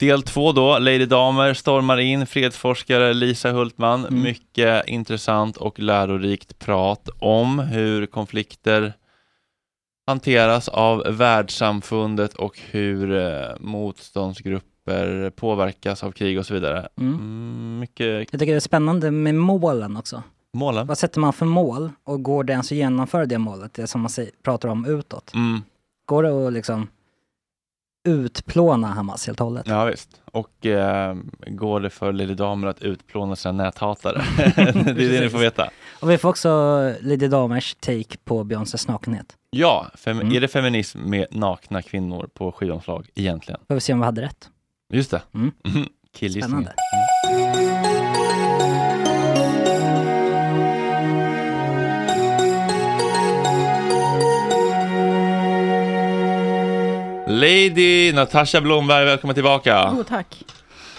[0.00, 4.06] Del två då, Lady Damer stormar in, fredsforskare Lisa Hultman.
[4.06, 4.22] Mm.
[4.22, 8.92] Mycket intressant och lärorikt prat om hur konflikter
[10.06, 16.88] hanteras av världssamfundet och hur eh, motståndsgrupper påverkas av krig och så vidare.
[17.00, 17.14] Mm.
[17.14, 20.22] Mm, mycket Jag tycker det är spännande med målen också.
[20.54, 20.86] målen.
[20.86, 23.74] Vad sätter man för mål och går det ens att genomföra det målet?
[23.74, 24.10] Det som man
[24.42, 25.34] pratar om utåt.
[25.34, 25.62] Mm,
[26.06, 26.88] Går det att liksom
[28.04, 29.66] utplåna Hamas helt och hållet?
[29.68, 30.20] ja visst.
[30.32, 31.16] Och eh,
[31.46, 34.22] går det för Lady Damer att utplåna sina näthatare?
[34.36, 35.70] det är det ni får veta.
[36.00, 36.48] Och vi får också
[37.00, 39.36] Lady Damers take på Beyoncés nakenhet.
[39.50, 40.32] Ja, Mm.
[40.32, 43.60] är det feminism med nakna kvinnor på skivomslag egentligen?
[43.68, 44.48] Får vi se om vi hade rätt.
[44.92, 45.22] Just det.
[45.34, 45.52] Mm.
[46.16, 46.68] Killgissningen.
[47.28, 47.63] Spännande.
[57.34, 59.90] Lady Natasha Blomberg, välkommen tillbaka.
[59.90, 60.44] Oh, tack.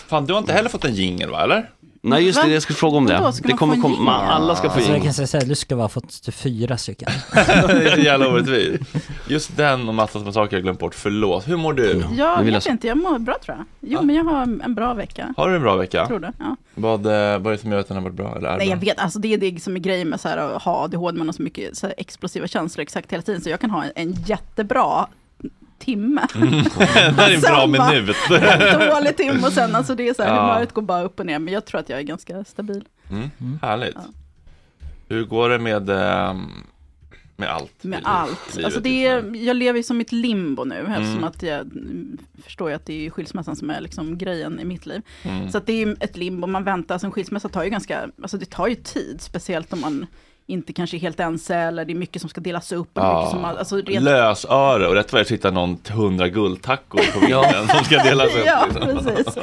[0.07, 1.69] Fan, du har inte heller fått en jingel va, eller?
[2.01, 3.31] Nej just det, jag skulle fråga om det.
[3.43, 5.13] Det kommer komma, alla ska få Så jag jingel.
[5.15, 7.09] kan säga att du skulle ha fått typ fyra stycken.
[7.33, 7.39] det
[7.91, 8.83] är så jävla orättvist.
[9.27, 11.47] Just den och massa små saker jag glömt bort, förlåt.
[11.47, 12.03] Hur mår du?
[12.17, 13.65] Jag vet jag- inte, jag mår bra tror jag.
[13.91, 15.33] Jo, men jag har en bra vecka.
[15.37, 16.05] Har du en bra vecka?
[16.07, 16.31] Tror det.
[16.39, 16.55] Ja.
[16.75, 18.35] Vad, eh, vad är det som gör att den har varit bra?
[18.37, 20.37] Eller är Nej, jag vet, alltså det är det som är grejen med så här,
[20.37, 23.49] att ha ADHD, man har så mycket så här, explosiva känslor exakt hela tiden, så
[23.49, 25.07] jag kan ha en, en jättebra
[25.85, 26.21] timme.
[26.33, 26.45] det
[27.17, 28.15] här är en bra minut.
[28.31, 30.41] En dålig timme och sen, alltså det är så här, Ja.
[30.41, 32.83] humöret går bara upp och ner, men jag tror att jag är ganska stabil.
[33.09, 33.29] Mm,
[33.61, 33.95] härligt.
[33.95, 34.01] Ja.
[35.09, 36.49] Hur går det med, ehm,
[37.35, 37.83] med allt?
[37.83, 38.55] Med allt.
[38.55, 40.91] livet Alltså det är, jag lever ju som ett limbo nu, Mm.
[40.91, 44.65] eftersom att jag mm, förstår ju att det är skilsmässan som är liksom grejen i
[44.65, 45.01] mitt liv.
[45.23, 45.51] Mm.
[45.51, 48.09] Så att det är ju ett limbo, man väntar, alltså en skilsmässa tar ju ganska,
[48.21, 50.05] alltså det tar ju tid, speciellt om man
[50.47, 52.97] inte kanske helt ense, eller det är mycket som ska delas upp.
[52.97, 56.27] Och mycket som, man- alltså rent, Lösöre och rätt vad det är sitter någon hundra
[56.27, 58.41] guldtackor på vinden som ska delas upp.
[58.45, 59.05] Ja, liksom.
[59.05, 59.35] precis.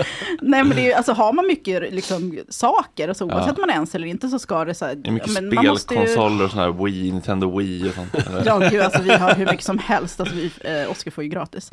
[0.42, 3.52] Nej men det är alltså har man mycket liksom, saker, alltså, oavsett Ja.
[3.52, 5.40] om man är ens eller inte så ska det så här, Det är mycket ja,
[5.40, 8.14] men måste ju- spelkonsoler och sådana här Wii, Nintendo Wii och sånt.
[8.14, 8.42] eller?
[8.46, 10.50] Ja, gud, alltså vi har hur mycket som helst, alltså vi,
[10.84, 11.70] eh, Oskar får ju gratis.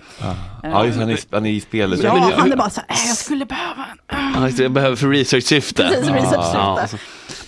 [0.64, 2.04] Ja, just han är, han är i spelet.
[2.04, 4.44] Ja, han är bara så här, äh, jag skulle behöva en.
[4.58, 5.88] Ja, Jag behöver för research-syfte.
[5.88, 6.98] Precis, research-syfte.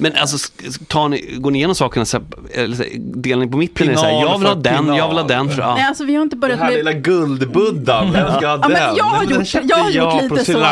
[0.01, 0.09] Ja.
[0.09, 0.51] Men alltså,
[0.87, 3.87] tar ni, går ni igenom sakerna, så här, ni på mitten?
[3.87, 5.47] Är det så här, Pinal jag vill ha den, jag vill ha pinal.
[5.47, 5.49] den.
[5.49, 5.75] För, ja.
[5.75, 6.77] Nej, alltså vi har inte Den börjat här med...
[6.77, 8.71] lilla guldbuddan, vem ska ha Ja, den?
[8.71, 10.65] men jag har den gjort, jag har gjort lite så.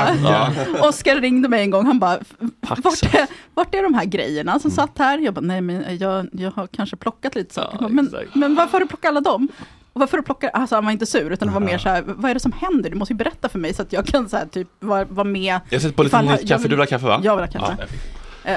[0.88, 2.20] Oskar ringde mig en gång, han bara,
[2.62, 5.18] vart är, vart är de här grejerna som satt här?
[5.18, 7.78] Jag bara, nej men jag, jag har kanske plockat lite saker.
[7.82, 9.48] Ja, men, men varför har du plockat alla dem?
[9.94, 12.32] Och varför plockat, alltså han var inte sur, utan det var mer så här, vad
[12.32, 12.90] är det som händer?
[12.90, 15.28] Du måste ju berätta för mig så att jag kan så här, typ vara vara
[15.28, 15.60] med.
[15.70, 17.22] Jag sätter på lite nytt kaffe, du vill ha kaffe va?
[17.24, 17.76] Jag vill ha kaffe.
[17.80, 17.86] Ja,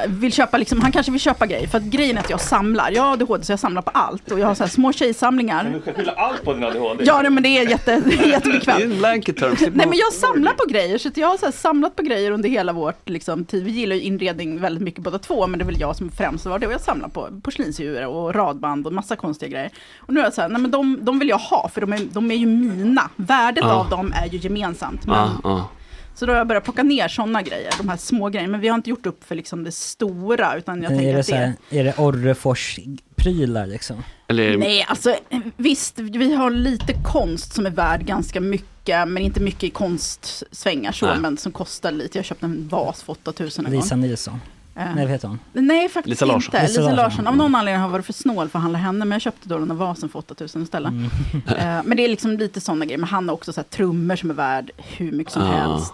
[0.07, 2.91] vill köpa liksom, han kanske vill köpa grejer, för att grejen är att jag samlar.
[2.91, 5.71] Jag har ADHD så jag samlar på allt och jag har så här små tjejsamlingar.
[5.75, 7.05] Du ska skylla allt på din ADHD.
[7.05, 8.83] Ja, nej, men det är jätte, jättebekvämt.
[8.83, 9.57] en blanket term.
[9.61, 12.31] Nej men jag samlar på grejer, så att jag har så här samlat på grejer
[12.31, 13.65] under hela vårt liksom, tid.
[13.65, 16.47] Vi gillar ju inredning väldigt mycket båda två, men det är väl jag som främst
[16.47, 16.67] var det.
[16.67, 19.71] Och jag samlar på porslinsdjur och radband och massa konstiga grejer.
[19.99, 21.93] Och nu är jag så här, nej men de, de vill jag ha, för de
[21.93, 23.11] är, de är ju mina.
[23.17, 23.73] Värdet Ja.
[23.73, 25.07] av dem är ju gemensamt.
[25.07, 25.69] Men, Ja, ja.
[26.15, 28.51] Så då har jag börjat plocka ner sådana grejer, de här små grejerna.
[28.51, 31.21] Men vi har inte gjort upp för liksom det stora, utan jag är, tänker det
[31.21, 34.05] att det här, är det Orrefors-prylar liksom?
[34.29, 35.17] Eller, Nej, alltså
[35.57, 40.93] visst, vi har lite konst som är värd ganska mycket, men inte mycket i konstsvängar
[40.93, 41.19] så, Nej.
[41.21, 42.19] men som kostar lite.
[42.19, 43.81] Jag köpte en vas för 8000 en gång.
[43.81, 44.41] Lisa Nilsson?
[44.77, 45.39] Eh, Nej, heter hon?
[45.53, 46.55] Nej, faktiskt Lisa Larsson.
[46.55, 46.63] inte.
[46.67, 46.97] Lisa Lisa, Larsson.
[47.05, 47.27] Larsson.
[47.27, 49.49] Av någon anledning har jag varit för snål för att handla henne, men jag köpte
[49.49, 50.91] då den där vasen för 8000 istället.
[50.93, 51.05] Mm.
[51.47, 52.99] Eh, men det är liksom lite sådana grejer.
[52.99, 55.47] Men han har också så här trummor som är värd hur mycket som Ah.
[55.47, 55.93] helst,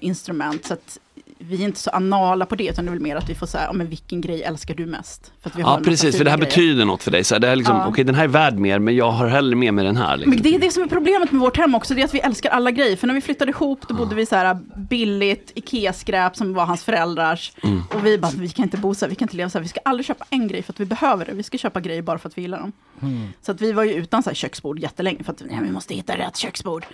[0.00, 0.64] instrument.
[0.66, 0.98] Så att
[1.38, 3.46] vi är inte så anala på det, utan det är väl mer att vi får
[3.46, 5.32] säga, ja, men vilken grej älskar du mest?
[5.42, 6.50] För att vi har ja precis, för det här grejer.
[6.50, 7.24] betyder något för dig.
[7.24, 7.86] Så här, det är liksom, Ja.
[7.86, 10.16] okej den här är värd mer, men jag har hellre med mig den här.
[10.16, 10.30] Liksom.
[10.30, 12.20] Men det är det som är problemet med vårt hem också, det är att vi
[12.20, 12.96] älskar alla grejer.
[12.96, 16.84] För när vi flyttade ihop, då bodde vi så här billigt, Ikea-skräp som var hans
[16.84, 17.52] föräldrars.
[17.62, 17.82] Mm.
[17.94, 19.62] Och vi bara, vi kan inte bo så här, vi kan inte leva så här,
[19.62, 21.32] vi ska aldrig köpa en grej för att vi behöver det.
[21.32, 22.72] Vi ska köpa grejer bara för att vi gillar dem.
[23.02, 23.28] Mm.
[23.42, 25.94] Så att vi var ju utan så här köksbord jättelänge, för att nej, vi måste
[25.94, 26.84] hitta rätt köksbord.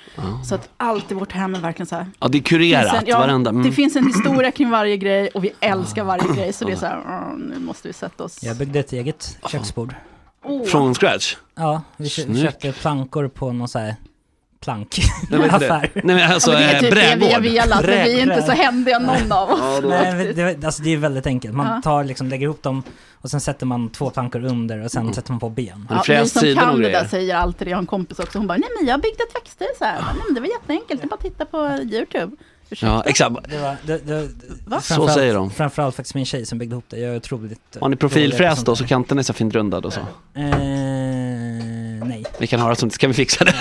[0.49, 2.07] Så att allt i vårt hem är verkören så här.
[2.21, 3.51] Ja, det är kurerat, en- ja, varenda.
[3.51, 3.63] Mm.
[3.63, 6.53] Det finns en historia kring varje grej och vi älskar varje grej.
[6.53, 8.43] Så det är så här, "Åh, nu måste vi sätta oss.
[8.43, 9.95] Jag byggde ett eget köksbord.
[10.45, 10.65] Åh.
[10.65, 11.37] Från scratch?
[11.55, 12.41] Ja, vi Snyggt.
[12.41, 13.95] köpte plankor på någon så här
[14.61, 14.99] plank
[15.31, 15.41] Nej,
[16.05, 17.53] men, alltså Ja, men det är eh, typ det vi har brädgård.
[17.53, 19.81] velat, men vi är inte så händiga någon av oss.
[19.89, 21.55] Nej, det, alltså det är väldigt enkelt.
[21.55, 21.81] Man Ja.
[21.83, 25.31] tar liksom, lägger ihop dem och sen sätter man två plankor under och sen sätter
[25.33, 25.87] man på ben.
[25.91, 27.71] Du fräst vi som kan det där säger alltid det.
[27.71, 28.39] Jag har en kompis också.
[28.39, 29.95] Hon bara, nej men jag byggde ett växthus här.
[30.01, 32.37] Nej, men det var jätteenkelt, det är bara att titta på YouTube.
[32.75, 32.87] Ursäkta?
[32.87, 33.35] Ja, exakt.
[33.51, 34.29] Det var, det, det,
[34.67, 34.81] Va?
[34.81, 35.51] Så säger de.
[35.51, 36.99] Framförallt faktiskt min tjej som byggde ihop det.
[36.99, 37.77] Jag är otroligt...
[37.81, 40.01] Har ni profilfräs då så kanten är så fint rundad och så?
[40.01, 40.47] Eh,
[42.05, 42.25] nej.
[42.39, 43.55] Vi kan höra sånt, ska vi fixa det?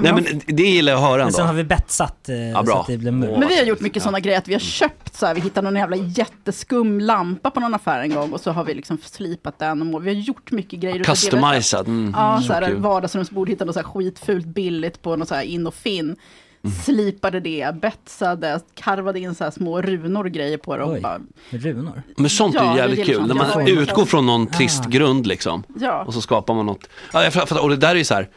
[0.00, 1.62] nej men det gillar jag att höra Men sen har ändå.
[1.62, 3.38] vi betsat eh, Ja, så att det blir mörkt.
[3.38, 5.70] Men vi har gjort mycket sådana grejer att vi har köpt så här, vi hittade
[5.70, 9.58] någon jävla jätteskum lampa på någon affär en gång och så har vi liksom slipat
[9.58, 11.04] den och vi har gjort mycket grejer.
[11.04, 11.86] Customized.
[11.86, 15.34] Mm, Ja, så så här, vardagsrumsbord hittade något så här skitfult billigt på något så
[15.34, 16.16] här in och fin.
[16.64, 16.76] Mm.
[16.76, 21.00] Slipade det, betsade, karvade in så här små runor och grejer på det och Oj.
[21.00, 22.02] bara, Runor.
[22.16, 23.16] Men sånt är Ja, ju jävligt gillar kul.
[23.16, 23.28] sånt.
[23.28, 24.88] När man får- utgår från någon trist Ah.
[24.88, 25.62] grund liksom.
[25.80, 26.04] ja.
[26.04, 26.88] Och så skapar man något.
[27.12, 27.62] Ja, jag fattar.
[27.62, 28.28] Och det där är ju så här.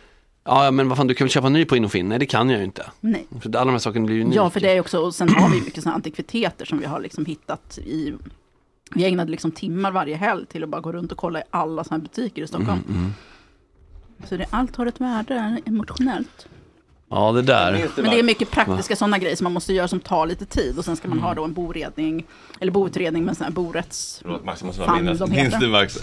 [0.43, 2.09] Ja, ja, men vad fan, du kan väl köpa ny på Innofin?
[2.09, 2.85] Nej, det kan jag ju inte.
[2.99, 3.27] Nej.
[3.41, 4.35] För alla de här sakerna blir ju unika.
[4.35, 6.99] Ja, för det är också, och sen har vi mycket såna antikviteter som vi har
[6.99, 8.13] liksom hittat i
[8.95, 11.83] vi ägnade liksom timmar varje helg till att bara gå runt och kolla i alla
[11.83, 12.83] sådana här butiker i Stockholm.
[12.89, 13.13] Mm,
[14.25, 16.47] Så det, allt har ett värde emotionellt.
[17.09, 17.87] Ja, det där.
[17.95, 20.77] Men det är mycket praktiska sådana grejer som man måste göra som tar lite tid.
[20.77, 22.23] Och sen ska man ha då en boredning,
[22.59, 24.19] eller boutredning med sån här borätts...
[24.21, 25.29] Förlåt Max, jag måste bara minnas.
[25.29, 25.97] Minns du Max?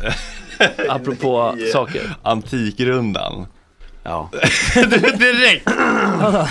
[0.88, 2.16] Apropå saker.
[2.22, 3.46] Antikrundan.
[4.06, 4.30] Ja,
[4.74, 5.70] du vet direkt!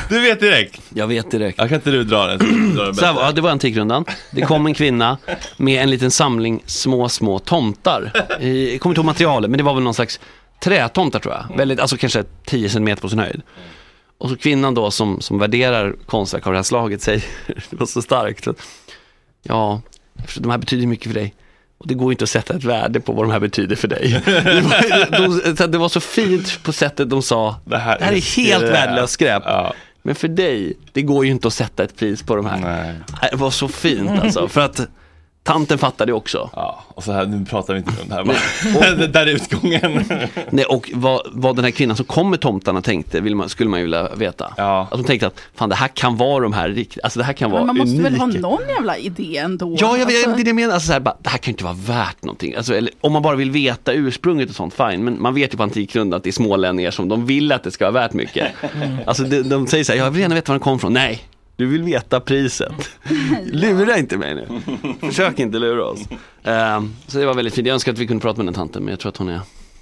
[0.10, 0.81] Du vet direkt.
[0.89, 1.57] jag vet direkt.
[1.57, 2.39] Jag kan inte du dra den?
[2.39, 4.05] så du drar den Så här, var- ja, det var Antikrundan.
[4.31, 5.17] Det kom en kvinna
[5.57, 8.12] med en liten samling små, små tomtar.
[8.29, 10.19] Jag kommer inte ihåg materialet, men det var väl någon slags
[10.60, 11.57] trätomtar tror jag.
[11.57, 13.41] Väldigt, alltså kanske 10 cm på sin höjd.
[14.17, 17.24] Och så kvinnan då som, som värderar konstverk av det här slaget säger,
[17.70, 18.48] det var så starkt.
[19.43, 19.82] Ja,
[20.38, 21.34] de här betyder mycket för dig.
[21.77, 24.22] Och det går inte att sätta ett värde på vad de här betyder för dig.
[24.25, 28.24] Det var, de, det var så fint på sättet de sa, det här, är helt
[28.24, 29.43] skräp." värdelöst skräp.
[29.46, 29.74] Ja.
[30.01, 32.60] Men för dig, det går ju inte att sätta ett pris på de här.
[32.60, 34.88] Nej, Det var så fint alltså, för att
[35.44, 36.50] tanten fattade ju också.
[36.56, 38.24] Ja, och så här, nu pratar vi inte om det här.
[38.24, 38.96] bara.
[38.96, 40.06] det där är utgången.
[40.50, 43.70] Nej, och vad, vad den här kvinnan som kom med tomtarna tänkte, vill man, skulle
[43.70, 44.54] man ju vilja veta.
[44.58, 44.88] Ja.
[44.92, 47.34] Att hon tänkte att, fan det här kan vara de här riktigt, alltså det här
[47.34, 48.10] kan vara Men man måste unika.
[48.10, 49.76] väl ha någon jävla idé ändå?
[49.80, 50.74] Ja, jag Alltså- det är det jag menar.
[50.74, 52.56] Alltså, så här, bara, det här kan ju inte vara värt någonting.
[52.56, 55.04] Alltså, eller, om man bara vill veta ursprunget och sånt, fine.
[55.04, 57.72] Men man vet ju på Antikrundan att det är smålänningar som de vill att det
[57.72, 58.48] ska vara värt mycket.
[59.06, 60.94] Alltså, de, de säger så här, jag vill gärna veta var den kom från.
[60.94, 61.22] Nej,
[61.55, 62.89] du vill veta priset.
[63.43, 64.48] Lura inte mig nu.
[65.00, 66.07] Försök inte lura oss.
[66.43, 67.67] Ehm, så det var väldigt fint.
[67.67, 69.41] Jag önskar att vi kunde prata med den tanten, men jag tror att hon är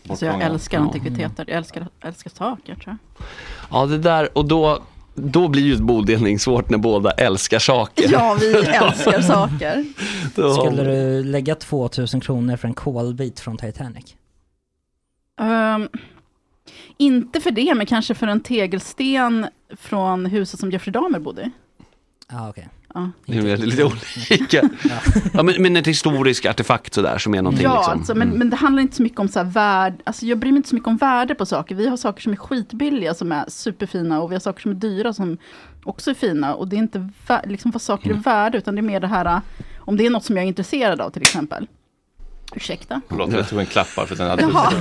[0.09, 3.25] Alltså jag älskar antikviteter, jag älskar, älskar saker tror jag.
[3.71, 4.83] Ja, det där, och då,
[5.15, 8.09] då blir ju ett bodelning svårt när båda älskar saker.
[8.11, 9.85] Ja, vi älskar saker.
[10.59, 14.15] Skulle du lägga 2000 kronor för en kolbit från Titanic?
[15.41, 15.89] Ehm,
[16.97, 21.51] inte för det, men kanske för en tegelsten från huset som Jeffrey Dahmer bodde i.
[22.31, 22.69] Ja, okej.
[22.93, 24.61] Ja, Det är lite olika.
[25.33, 27.93] Ja, men, men ett historiskt artefakt sådär som är någonting ja liksom.
[27.93, 30.51] alltså, men, men det handlar inte så mycket om så här värde, alltså jag bryr
[30.51, 31.75] mig inte så mycket om värde på saker.
[31.75, 34.75] Vi har saker som är skitbilliga som är superfina och vi har saker som är
[34.75, 35.37] dyra som
[35.83, 36.55] också är fina.
[36.55, 37.09] Och det är inte
[37.45, 39.41] liksom vad saker är värda, utan det är mer det här,
[39.77, 41.67] om det är något som jag är intresserad av till exempel.
[42.55, 43.01] Ursäkta?
[43.09, 44.71] Förlåt, jag tog en klappar för att den hade Jaha,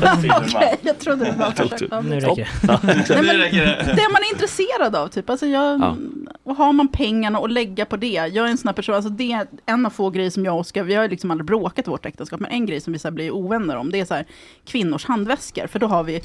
[0.47, 1.91] okej, jag trodde det var försök.
[2.05, 3.23] Nu räcker det.
[3.23, 5.31] Nej, men, det man är intresserad av, typ.
[5.31, 5.97] Alltså jag, Ja.
[6.45, 8.07] och har man pengarna att lägga på det.
[8.07, 10.55] Jag är en sån här person, alltså det är en av få grejer som jag
[10.55, 12.99] och Oskar, vi har liksom aldrig bråkat i vårt äktenskap, men en grej som vi
[12.99, 14.27] så här blir ovänner om, det är så här,
[14.65, 15.67] kvinnors handväskor.
[15.67, 16.21] För då har vi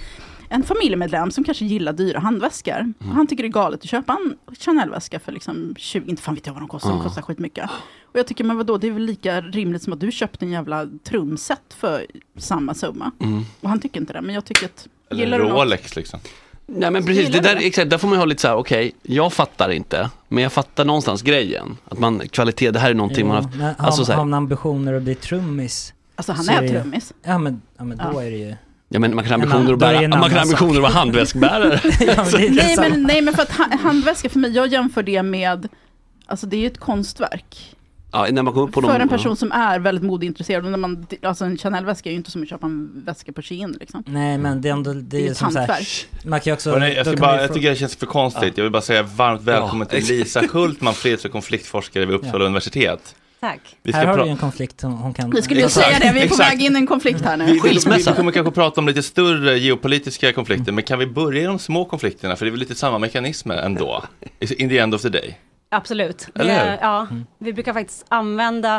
[0.50, 2.94] en familjemedlem som kanske gillar dyra handväskor.
[3.00, 6.36] Och han tycker det är galet att köpa en Chanel-väska för liksom 20, inte fan
[6.36, 7.70] vet jag vad de kostar, de kostar skitmycket.
[8.04, 10.52] Och jag tycker, men vadå, det är väl lika rimligt som att du köpte en
[10.52, 12.06] jävla trumset för
[12.38, 13.12] samma summa.
[13.62, 15.62] Och han tycker inte det, men jag tycker att, Eller gillar du något?
[15.66, 16.20] Rolex liksom.
[16.68, 18.92] Nej men precis, det där, exakt, där får man ju ha lite så här, okej,
[19.04, 21.78] jag fattar inte, men jag fattar någonstans grejen.
[21.86, 23.56] Att man, kvalitet, det här är någonting man har haft.
[23.80, 25.94] har, alltså så här- har man ambitioner att bli trummis?
[26.16, 27.14] Alltså han är är trummis.
[27.24, 28.24] Ja men, ja, men då Ja.
[28.24, 28.56] är det ju...
[28.90, 31.80] Ja men man kan ambitioner att bära, man kan ambitioner att vara handväskbärare.
[32.00, 35.24] ja, men Nej men, nej men för att ha- handväska för mig, jag jämför det
[35.24, 35.68] med,
[36.26, 37.76] alltså det är ju ett konstverk.
[38.12, 40.66] Ja, när man kommer på för dem, en person som är väldigt modeintresserad.
[40.66, 43.78] När man, alltså en Chanel-väska är ju inte som att köpa en väska på Shein
[43.80, 44.04] liksom.
[44.08, 46.08] Nej men det är ändå, det Det är är som så här, hantverk.
[46.26, 46.72] man kan också...
[46.72, 48.58] Hörrni, jag, ska bara, jag tycker det känns för konstigt.
[48.58, 52.46] Jag vill bara säga varmt välkommen Ja, till Lisa Schultman, freds och konfliktforskare vid Uppsala
[52.46, 53.16] universitet.
[53.46, 53.76] Tack.
[53.84, 55.32] Vi Här har du ju en konflikt som hon kan...
[55.32, 57.46] Vi skulle ju säga det, vi är på väg in i en konflikt här Vi,
[57.46, 57.60] nu.
[57.64, 61.42] vi, vi, vi kommer kanske prata om lite större geopolitiska konflikter, men kan vi börja
[61.42, 62.36] i de små konflikterna?
[62.36, 64.04] För det är väl lite samma mekanismer ändå,
[64.40, 65.40] in the end of the day.
[65.70, 66.28] Absolut.
[66.36, 66.68] Eller hur?
[66.68, 66.80] Mm.
[66.82, 68.76] ja, vi brukar faktiskt använda,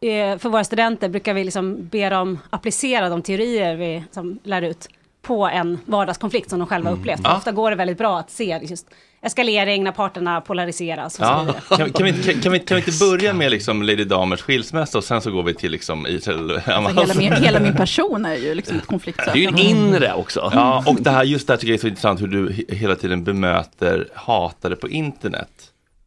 [0.00, 4.62] eh, för våra studenter brukar vi liksom be dem applicera de teorier vi som lär
[4.62, 4.88] ut
[5.22, 7.18] på en vardagskonflikt som de själva upplevt.
[7.18, 7.30] Mm.
[7.30, 7.36] Ja.
[7.36, 8.86] Ofta går det väldigt bra att se just
[9.22, 11.46] eskalering när parterna polariseras och Ja.
[11.76, 14.40] Kan, kan, vi, inte- kan, kan, vi, kan vi inte börja med liksom Lady Damers
[14.42, 18.26] skilsmässa och sen så går vi till liksom Israel Alltså, hela, min, hela min person
[18.26, 19.48] är ju liksom ett det är ju konfliktsökande.
[19.48, 20.50] en inre också.
[20.54, 22.74] Ja, och det här, just det här tycker jag är så intressant hur du he-
[22.74, 25.48] hela tiden bemöter hatare på internet.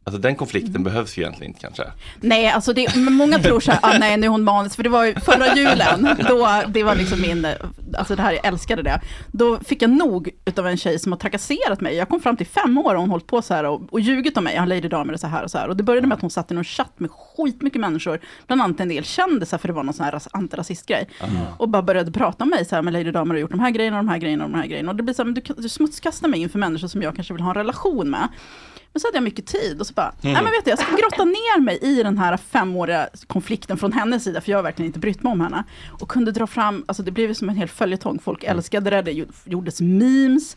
[0.06, 1.82] Alltså den konflikten behövs ju egentligen inte kanske.
[2.20, 4.82] Nej, alltså det, men många tror så här, ah, nej nu är hon manisk, för
[4.82, 7.46] det var ju förra julen, då, det var liksom min,
[7.98, 9.00] alltså det här, jag älskade det.
[9.32, 11.94] Då fick jag nog utav en tjej som har trakasserat mig.
[11.94, 14.36] Jag kom fram till fem år och hon hållit på så här och, och ljugit
[14.36, 15.68] om mig, ja, Lady Damer är så här och så här.
[15.68, 18.80] Och det började med att hon satt i någon chatt med skitmycket människor, bland annat
[18.80, 21.08] en del kändisar, för det var någon sån här ras- antirasistgrej.
[21.58, 23.70] Och bara började prata om mig så här, med Lady Damer har gjort de här
[23.70, 24.90] grejerna, de här grejerna och de här grejerna.
[24.90, 27.34] Och det blir så här, men du, du smutskastar mig inför människor som jag kanske
[27.34, 28.28] vill ha en relation med.
[28.94, 30.96] Men så hade jag mycket tid och så bara, nej men vet du, jag ska
[30.96, 34.86] grotta ner mig i den här femåriga konflikten från hennes sida, för jag har verkligen
[34.86, 35.64] inte brytt mig om henne.
[36.00, 39.02] Och kunde dra fram, alltså det blev ju som en hel följetong, folk älskade det,
[39.02, 40.56] det gjord- gjordes memes.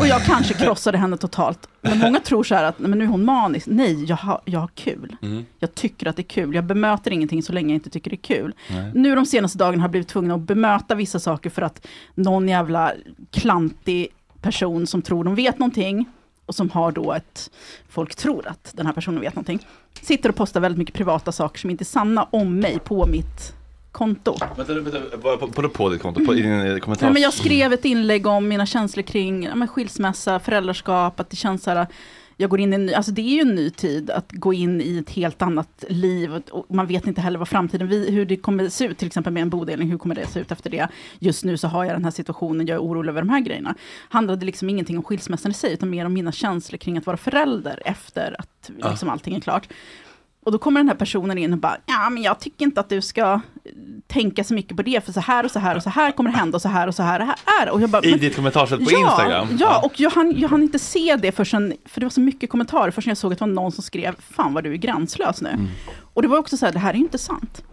[0.00, 1.68] Och jag kanske krossade henne totalt.
[1.80, 3.66] Men många tror så här att, nej, men nu är hon manisk.
[3.66, 5.16] Nej, jag har, jag har kul.
[5.58, 6.54] Jag tycker att det är kul.
[6.54, 8.54] Jag bemöter ingenting så länge jag inte tycker det är kul.
[8.94, 12.48] Nu de senaste dagarna har jag blivit tvungen att bemöta vissa saker för att någon
[12.48, 12.92] jävla
[13.30, 14.08] klantig
[14.40, 16.06] person som tror de vet någonting
[16.46, 17.50] och som har då ett,
[17.88, 19.66] folk tror att den här personen vet någonting,
[20.02, 23.54] sitter och postar väldigt mycket privata saker som inte är sanna om mig på mitt
[23.92, 24.36] konto.
[24.56, 27.06] Vänta, vänta, på, på, på ditt konto, på, i din eh, kommentar.
[27.06, 31.36] Nej, men jag skrev ett inlägg om mina känslor kring ja, skilsmässa, föräldraskap, att det
[31.36, 31.86] känns så här,
[32.36, 34.52] jag går in i en ny, alltså det är ju en ny tid att gå
[34.52, 38.26] in i ett helt annat liv och, man vet inte heller vad framtiden, vi, hur
[38.26, 40.70] det kommer se ut, till exempel med en bodelning, hur kommer det se ut efter
[40.70, 40.88] det?
[41.18, 43.74] Just nu så har jag den här situationen, jag är orolig över de här grejerna.
[44.08, 47.16] Handlade liksom ingenting om skilsmässan i sig, utan mer om mina känslor kring att vara
[47.16, 49.68] förälder efter att liksom allting är klart.
[50.44, 52.88] Och då kommer den här personen in och bara, ja men jag tycker inte att
[52.88, 53.40] du ska eh,
[54.06, 56.30] tänka så mycket på det, för så här och så här och så här kommer
[56.30, 58.12] det hända och så här och så här och här är Och jag bara, I
[58.12, 59.48] ditt kommentarsfält på ja, Instagram?
[59.60, 62.50] Ja, och jag hann, jag hann inte se det förrän, för det var så mycket
[62.50, 65.42] kommentarer, förrän jag såg att det var någon som skrev, fan vad du är gränslös
[65.42, 65.68] nu.
[66.14, 67.64] Och det var också så här, det här är ju inte sant.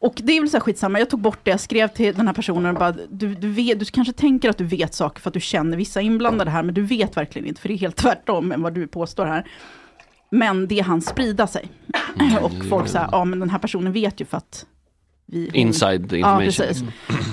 [0.00, 2.26] Och det är väl så här skitsamma, jag tog bort det, jag skrev till den
[2.26, 5.30] här personen och bara, du, du, vet, du kanske tänker att du vet saker för
[5.30, 7.96] att du känner vissa inblandade här, men du vet verkligen inte, för det är helt
[8.04, 9.46] tvärtom än vad du påstår här.
[10.30, 11.68] Men det hann sprida sig.
[12.40, 14.66] Och folk sa, ja men den här personen vet ju för att
[15.26, 15.50] vi...
[15.54, 16.44] Inside Ja, information.
[16.66, 16.82] precis.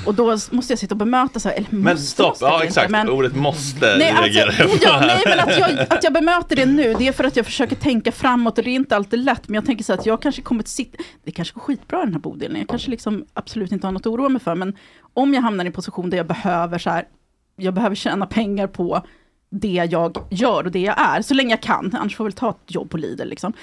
[0.06, 2.64] Och då måste jag sitta och bemöta så här, eller Men måste, stopp, måste ja
[2.64, 4.40] exakt, men- ordet måste Nej, alltså,
[4.82, 7.46] ja, nej, men att jag, att jag bemöter det nu, det är för att jag
[7.46, 9.48] försöker tänka framåt och det är inte alltid lätt.
[9.48, 12.02] Men jag tänker så här att jag kanske kommer att sitta, det kanske går skitbra
[12.02, 12.62] i den här bodelningen.
[12.62, 14.56] Jag kanske liksom absolut inte har något att oroa mig för.
[14.56, 14.76] Men
[15.14, 17.04] om jag hamnar i en position där jag behöver så här,
[17.58, 19.06] jag behöver tjäna pengar på
[19.50, 22.38] det jag gör och det jag är, så länge jag kan, annars får jag väl
[22.38, 23.54] ta ett jobb på Lidl liksom.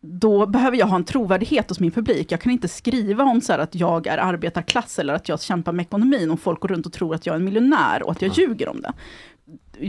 [0.00, 2.32] Då behöver jag ha en trovärdighet hos min publik.
[2.32, 5.82] Jag kan inte skriva om så att jag är arbetarklass eller att jag kämpar med
[5.82, 8.38] ekonomin om folk går runt och tror att jag är en miljonär och att jag
[8.38, 8.92] ljuger om det.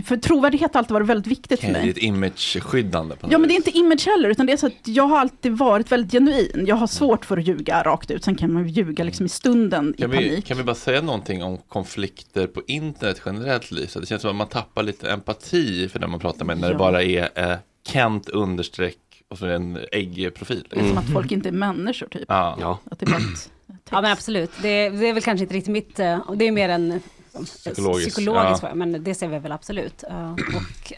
[0.05, 1.89] För trovärdighet har alltid varit väldigt viktigt för Okej, det är mig.
[1.91, 4.67] ett imageskyddande på något Ja men det är inte image heller, utan det är så
[4.67, 6.63] att jag har alltid varit väldigt genuin.
[6.67, 9.29] Jag har svårt för att ljuga rakt ut, sen kan man ju ljuga liksom i
[9.29, 10.45] stunden i Kan vi, panik.
[10.45, 13.99] kan vi bara säga någonting om konflikter på internet generellt Lisa?
[13.99, 16.73] Det känns som att man tappar lite empati för den man pratar med när det
[16.73, 16.77] Ja.
[16.79, 18.97] bara är eh, Kent understreck
[19.29, 20.67] och så en äggprofil.
[20.69, 22.25] Det är som att folk inte är människor typ.
[22.27, 22.57] Ja.
[22.61, 22.79] Ja.
[22.91, 23.51] Att det är bara ett
[23.91, 26.69] Ja men absolut, det, det är väl kanske inte riktigt mitt, eh, det är mer
[26.69, 26.99] en
[27.31, 28.75] som, Psykologisk, psykologisk ja.
[28.75, 30.03] men det ser vi väl absolut.
[30.09, 30.93] Eh, och,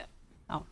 [0.48, 0.64] ja.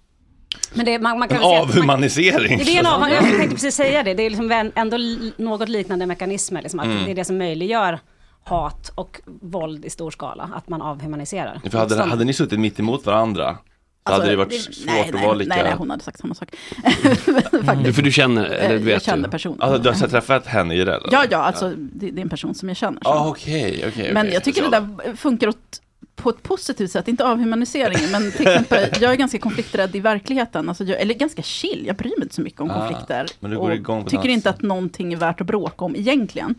[0.74, 2.58] Men det, man, man kan En att man- avhumanisering.
[2.58, 4.98] Det är en av, jag tänkte precis säga det, det är liksom ändå
[5.38, 7.06] något liknande mekanismer, liksom, att Mm.
[7.06, 8.00] det är det som möjliggör
[8.44, 11.62] hat och våld i stor skala, att man avhumaniserar.
[11.72, 13.58] För hade, hade ni suttit mitt emot varandra
[14.04, 15.56] Alltså, hade det varit svårt nej, att nej, vara lika...
[15.56, 16.50] Nej, nej, hon hade sagt samma sak.
[17.84, 19.32] Du, för du känner, eller Eh, du jag vet kände ju.
[19.32, 19.62] personen.
[19.62, 21.00] Alltså, du har träffat henne i det?
[21.12, 23.02] Ja, ja, alltså det, det är en person som jag känner.
[23.04, 23.10] så.
[23.10, 24.14] Ah, okej, okej.
[24.14, 24.34] Men okej.
[24.34, 25.82] jag tycker det där funkar åt,
[26.16, 30.70] på ett positivt sätt, inte avhumaniseringen, men till exempel, jag är ganska konflikträdd i verkligheten,
[30.70, 33.26] alltså jag, eller ganska chill, jag bryr mig inte så mycket om Ah, konflikter.
[33.40, 35.86] men du går och igång på tycker annat inte att någonting är värt att bråka
[35.86, 36.56] om egentligen.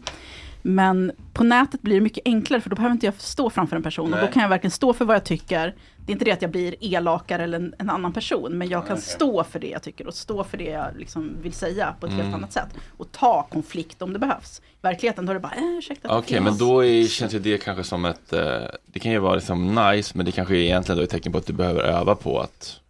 [0.62, 3.82] Men på nätet blir det mycket enklare, för då behöver inte jag stå framför en
[3.82, 4.26] person, och Nej.
[4.26, 5.74] då kan jag verkligen stå för vad jag tycker.
[6.10, 8.86] Det är inte det att jag blir elakare eller en, en annan person, men jag
[8.86, 12.06] kan stå för det jag tycker och stå för det jag liksom vill säga på
[12.06, 12.24] ett Mm.
[12.24, 12.68] helt annat sätt.
[12.96, 14.60] Och ta konflikt om det behövs.
[14.64, 16.08] I verkligheten då är det bara, äh, ursäkta.
[16.08, 16.58] att det Okej, men finns.
[16.58, 18.42] då är, känns ju det kanske som ett, eh,
[18.86, 21.38] det kan ju vara liksom nice, men det kanske är egentligen då ett tecken på
[21.38, 22.80] att du behöver öva på att,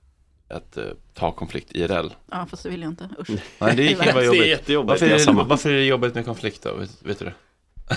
[0.49, 2.09] att eh, ta konflikt IRL.
[2.31, 3.09] Ja, fast det vill jag inte.
[3.19, 3.31] Usch.
[3.59, 4.47] Nej, det kan ju vara Det är jobbigt.
[4.47, 6.75] jättejobbigt, Varför är, det, varför är det jobbigt med konflikt då?
[6.75, 7.35] Vet, vet du det?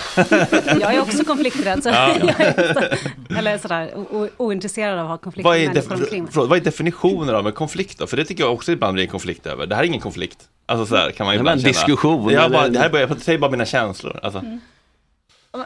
[0.82, 2.10] Jag är också konflikträdd, så Ja.
[2.19, 6.49] jag är så, eller sådär o, ointresserad av att ha konflikter Vad är, def- förlåt,
[6.49, 8.08] vad är definitionen av en konflikt då?
[8.08, 9.65] För det tycker jag också ibland blir en konflikt över.
[9.65, 10.38] Det här är ingen konflikt.
[10.65, 11.73] Alltså så här kan man ju ibland en känna.
[11.73, 14.19] diskussion, Jag bara, det här är bara, jag säger bara mina känslor.
[14.23, 14.39] Alltså.
[14.39, 14.60] Mm.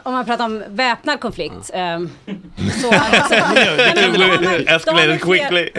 [0.02, 2.10] Om, man pratar om väpnad konflikt, ehm,
[2.82, 2.90] så...
[2.92, 3.34] alltså,
[4.66, 5.70] Escalated quickly.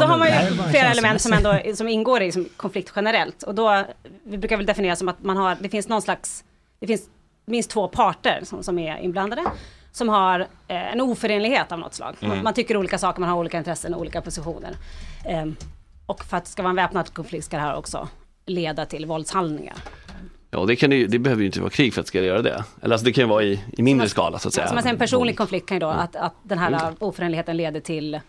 [0.00, 3.42] Då har man ju flera element som, ändå, som ingår i som konflikt generellt.
[3.42, 3.84] Och då,
[4.26, 6.44] vi brukar väl definiera som att man har, det finns någon slags,
[6.80, 7.02] det finns
[7.46, 9.42] minst två parter som, som är inblandade.
[9.92, 12.16] Som har eh, en oförenlighet av något slag.
[12.20, 14.76] Man, man tycker olika saker, man har olika intressen och olika positioner.
[15.24, 15.56] Ehm,
[16.06, 18.08] och för att det ska vara en väpnad konflikt ska det här också
[18.46, 19.76] leda till våldshandlingar.
[20.50, 22.42] Ja, det, kan det, det behöver ju inte vara krig för att det ska göra
[22.42, 22.64] det.
[22.82, 24.66] Eller alltså det kan ju vara i, i mindre skala så att säga.
[24.66, 27.80] Som man säger, en personlig konflikt kan ju då att, att den här oförenligheten leder
[27.80, 28.20] till eh,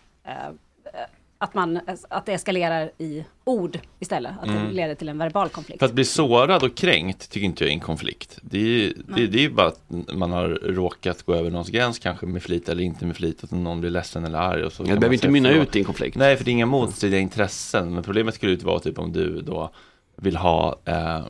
[1.40, 4.32] att, man, att det eskalerar i ord istället.
[4.42, 5.78] Att det leder till en verbal konflikt.
[5.78, 8.38] För att bli sårad och kränkt tycker inte jag är en konflikt.
[8.42, 9.80] Det är, ju- det, det är ju bara att
[10.14, 13.50] man har råkat gå över någons gräns, kanske med flit eller inte med flit, att
[13.50, 14.64] någon blir ledsen eller arg.
[14.64, 16.16] Och så det behöver inte mynna ut i en konflikt.
[16.16, 17.94] Nej, för det är inga motstridiga intressen.
[17.94, 19.70] Men problemet skulle ut vara typ om du då
[20.16, 21.22] vill ha eh, eh,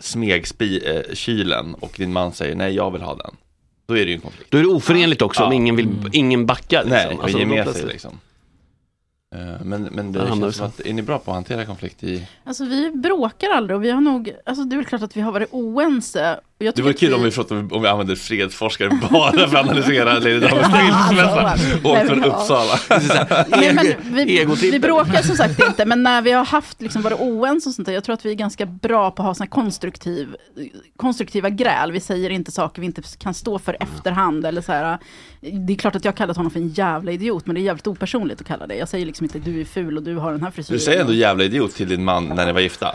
[0.00, 3.36] smegkylen och din man säger nej, jag vill ha den.
[3.86, 4.50] Då är det ju en konflikt.
[4.50, 5.56] Då är det oförenligt också om Ja.
[5.56, 6.84] ingen, vill, ingen backar.
[6.84, 7.18] Nej, liksom.
[7.18, 8.20] och Alltså, ge då med sig liksom.
[9.32, 12.28] Eh, Men, men det känns som att, är ni bra på att hantera konflikt i...
[12.44, 15.20] Alltså vi bråkar aldrig och vi har nog, alltså det är väl klart att vi
[15.20, 19.48] har varit oense Det vore att kul om vi, pratade, om vi använder fredsforskare bara
[19.48, 21.54] för att analysera Lady Damas skilsmässa.
[21.84, 22.74] Åkt från Uppsala.
[23.48, 27.20] Nej, men vi, vi bråkar som sagt inte, men när vi har haft liksom varit
[27.20, 29.46] oense och sånt där, jag tror att vi är ganska bra på att ha såna
[29.46, 30.28] konstruktiv,
[30.96, 31.92] konstruktiva gräl.
[31.92, 34.98] Vi säger inte saker vi inte kan stå för efterhand eller så här.
[35.40, 37.62] Det är klart att jag har kallat honom för en jävla idiot, men det är
[37.62, 38.74] jävligt opersonligt att kalla det.
[38.74, 40.78] Jag säger liksom inte du är ful och du har den här frisyren.
[40.78, 42.94] Du säger ändå jävla idiot till din man när ni var gifta.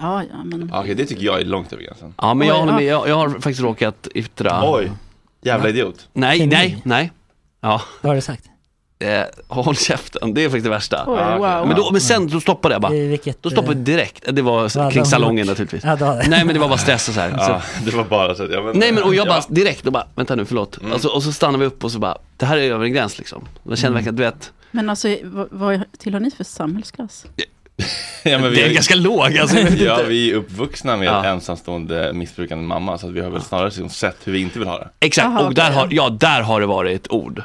[0.00, 0.68] Ja, ja, men...
[0.72, 2.14] Ja, Okej, det tycker jag är långt över gränsen.
[2.18, 2.86] Ja men jag Oj, håller med, ja.
[2.88, 4.92] jag, jag har faktiskt råkat yttra Oj,
[5.42, 6.08] jävla idiot.
[6.12, 7.12] Nej, nej, nej
[7.60, 8.44] Ja, Vad har du sagt?
[8.98, 11.38] eh, håll käften, det är faktiskt det värsta Oj, Ja, okej.
[11.58, 11.66] wow.
[11.68, 13.42] men, då, men sen då stoppade jag bara I vilket...
[13.42, 15.46] Då stoppade jag direkt, det var hade kring de salongen gjort?
[15.58, 16.20] naturligtvis Ja.
[16.28, 17.34] Nej men det var bara stress och så här.
[17.38, 19.86] Ja, Så, det var bara så att, ja, men, nej men och jag bara direkt,
[19.86, 20.92] och bara, vänta nu förlåt Mm.
[20.92, 23.18] alltså, Och så stannar vi upp och så bara, det här är över en gräns
[23.18, 27.24] liksom Jag känner verkligen att du vet, Men alltså, vad, vad tillhör ni för samhällsklass?
[28.22, 31.24] Ja, men vi, det är är- ganska låg alltså, Ja, vi är uppvuxna med Ja.
[31.24, 34.68] ensamstående missbrukande mamma, så att vi har väl snarare liksom sett hur vi inte vill
[34.68, 34.88] ha det.
[35.00, 37.42] Exakt, Jaha, och där har, ja där har det varit ord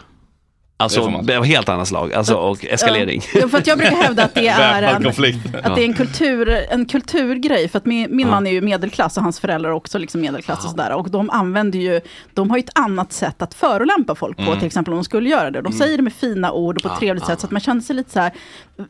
[0.80, 3.96] Alltså, man det var helt annat slag, alltså och eskalering Ja, för att jag brukar
[3.96, 7.70] hävda att det är en, att det är en, kultur, en kulturgrej.
[7.70, 10.64] För att min, min man är ju medelklass och hans föräldrar är också liksom medelklass
[10.66, 10.92] och sådär.
[10.94, 12.02] Och de använder ju,
[12.34, 14.58] de har ju ett annat sätt att förolämpa folk på, Mm.
[14.60, 15.62] till exempel om de skulle göra det.
[15.62, 17.82] De säger det med fina ord och på ett trevligt sätt, så att man känner
[17.82, 18.32] sig lite så här,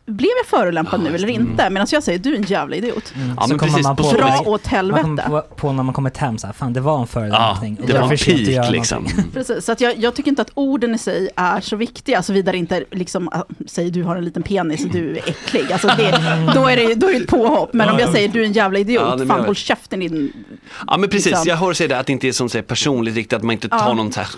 [0.05, 1.69] blev jag förolämpad nu eller inte?
[1.69, 3.13] Medan jag säger, du är en jävla idiot.
[3.35, 5.01] Ja Så men kommer precis, man på så Dra åt Man helvete.
[5.03, 7.77] kommer på, på när man kommit hem så här, fan det var en Ja, förolämpning.
[7.81, 9.05] och det var göra peak liksom.
[9.33, 12.51] Precis, så att jag, jag tycker inte att orden i sig är så viktiga, såvida
[12.51, 15.71] det inte liksom, ah, säg du har en liten penis och du är äcklig.
[15.71, 16.11] Alltså det,
[16.55, 17.73] då, är det, då är det ett påhopp.
[17.73, 20.33] Men om jag säger du är en jävla idiot, Ja, fan håll käften din...
[20.87, 21.43] Ja men precis, liksom.
[21.47, 23.69] jag hör säga det att det inte är som säger personligt riktigt, att man inte
[23.69, 23.93] tar Ja.
[23.93, 24.29] någon så här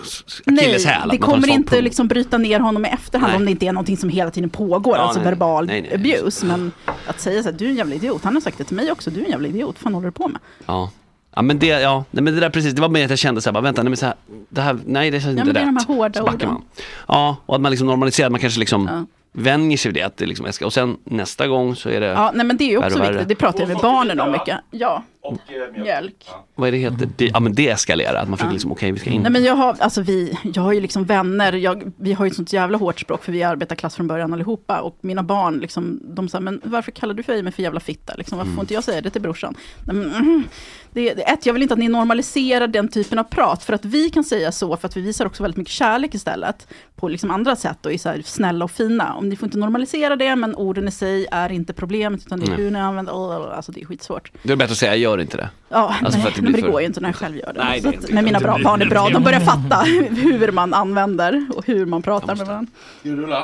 [0.46, 1.02] Nej, akilleshäl.
[1.04, 1.84] att det kommer inte punkt.
[1.84, 3.36] liksom bryta ner honom i efterhand Nej.
[3.36, 5.24] om det inte är någonting som hela tiden pågår, Ja, alltså nej.
[5.30, 5.94] verbal Nej, nej.
[5.94, 6.46] abuse.
[6.46, 6.72] Men
[7.06, 8.92] att säga så här, du är en jävla idiot, han har sagt det till mig
[8.92, 10.40] också, du är en jävla idiot, vad fan håller du på med?
[10.66, 10.90] Ja.
[11.34, 13.40] Ja men det, ja, nej, men det där precis, det var mer att jag kände
[13.40, 14.14] såhär, bara, vänta, nej men så här,
[14.48, 15.86] det här, nej det känns Ja, inte men det är rätt.
[15.88, 16.48] de här hårda orden.
[16.48, 16.62] man.
[17.08, 19.06] Ja, och att man liksom normaliserar, man kanske liksom Ja.
[19.32, 22.30] vänjer sig vid det, att det liksom och sen nästa gång så är det, Ja,
[22.34, 23.10] nej men det är ju också värre.
[23.12, 24.58] viktigt, det pratar jag med barnen om mycket.
[24.70, 26.28] Ja, Och eh, mjölk.
[26.54, 28.98] vad är det heter, det, ja men det eskalerar, att man försöker liksom, okej vi
[28.98, 29.22] ska in.
[29.22, 32.28] Nej men jag har, alltså vi, jag har ju liksom vänner, jag, vi har ju
[32.28, 34.80] ett sånt jävla hårt språk för vi är arbetarklass från början allihopa.
[34.80, 38.14] Och mina barn, liksom, de säger, men varför kallar du för mig för jävla fitta?
[38.14, 39.54] Liksom, varför får inte jag säga det till brorsan?
[39.84, 40.44] Nej, men, mm,
[40.92, 43.84] det, det, ett, jag vill inte att ni normaliserar den typen av prat, för att
[43.84, 46.66] vi kan säga så, för att vi visar också väldigt mycket kärlek istället.
[46.96, 49.14] På liksom andra sätt och är så här snälla och fina.
[49.14, 52.52] Om ni får inte normalisera det, men orden i sig är inte problemet, utan det
[52.52, 54.32] är hur ni använder, alltså det är skitsvårt.
[54.42, 55.50] Det är bättre att säga, gör inte det.
[55.68, 57.36] Ja, Alltså för nej, att det men det för- går ju inte när jag själv
[57.36, 57.64] gör det.
[57.64, 59.76] Nej, det att, men mina det bra barn är bra, de börjar fatta
[60.10, 62.72] hur man använder och hur man pratar med varandra.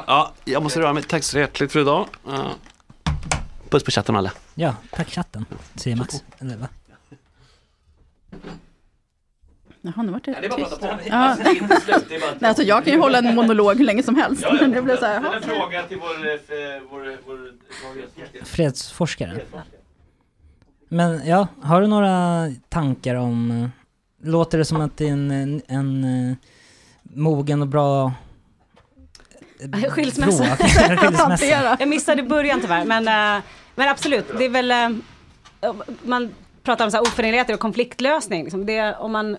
[0.07, 2.07] Ja, jag måste röra mig, tack så hjärtligt för idag.
[2.27, 2.51] Ja.
[3.71, 4.33] Puss på chatten alla.
[4.55, 6.25] Ja, tack chatten, säger Mats.
[6.39, 6.69] Eller va?
[9.81, 10.79] Jaha, nu vart det bara tyst.
[10.81, 11.17] Ja.
[11.17, 11.43] Alltså,
[12.09, 14.45] det är bara Nej, alltså jag kan ju hålla en monolog hur länge som helst.
[14.61, 15.41] Men det blir så här, jaha.
[15.41, 17.53] fråga till vår, eh, vår, vår,
[18.45, 19.41] Fredsforskare.
[20.89, 23.71] Men ja, har du några tankar om...
[24.23, 26.37] Låter det som att det är en, en, en
[27.03, 28.13] mogen och bra...
[29.61, 30.45] eh, Skilsmässa.
[30.97, 31.45] Skilsmässa.
[31.81, 33.43] Jag missade början tyvärr, men, eh,
[33.75, 34.89] men absolut, det är väl, eh,
[36.03, 38.43] man pratar om så här oförenligheter och konfliktlösning.
[38.43, 38.67] Liksom.
[38.67, 39.37] Det, om man,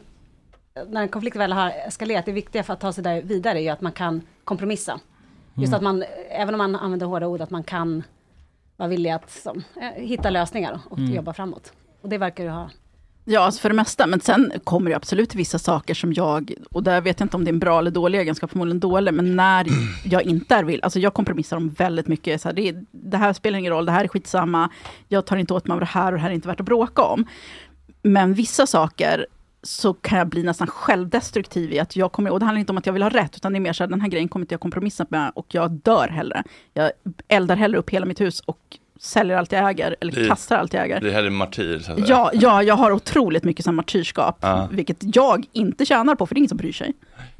[0.87, 3.63] när en konflikt väl har eskalerat, det viktiga för att ta sig där vidare är
[3.63, 4.99] ju att man kan kompromissa.
[5.55, 8.03] Just att man, även om man använder hårda ord, att man kan
[8.77, 11.73] vara villig att som, eh, hitta lösningar och jobba framåt.
[12.01, 12.69] Och det verkar ju ha
[13.29, 14.07] Ja, alltså för det mesta.
[14.07, 17.43] Men sen kommer det absolut vissa saker som jag, och där vet jag inte om
[17.43, 19.67] det är en bra eller dålig egenskap, förmodligen dålig, men när
[20.05, 23.33] jag inte är vill, alltså jag kompromissar om väldigt mycket, så här, det, det här
[23.33, 24.69] spelar ingen roll, det här är skitsamma,
[25.07, 26.65] jag tar inte åt mig av det här och det här är inte värt att
[26.65, 27.25] bråka om.
[28.01, 29.25] Men vissa saker
[29.63, 32.77] så kan jag bli nästan självdestruktiv i att jag kommer, och det handlar inte om
[32.77, 34.43] att jag vill ha rätt, utan det är mer så här, den här grejen kommer
[34.43, 36.43] inte jag kompromissa med och jag dör hellre.
[36.73, 36.91] Jag
[37.27, 38.59] eldar hellre upp hela mitt hus och
[38.99, 41.01] säljer allt jag äger, eller Det- kastar allt jag äger.
[41.01, 42.09] Det här är martyr så att.
[42.09, 44.67] Ja, ja, jag har otroligt mycket som martyrskap, Ja.
[44.71, 46.93] vilket jag inte tjänar på, för det är ingen som bryr sig.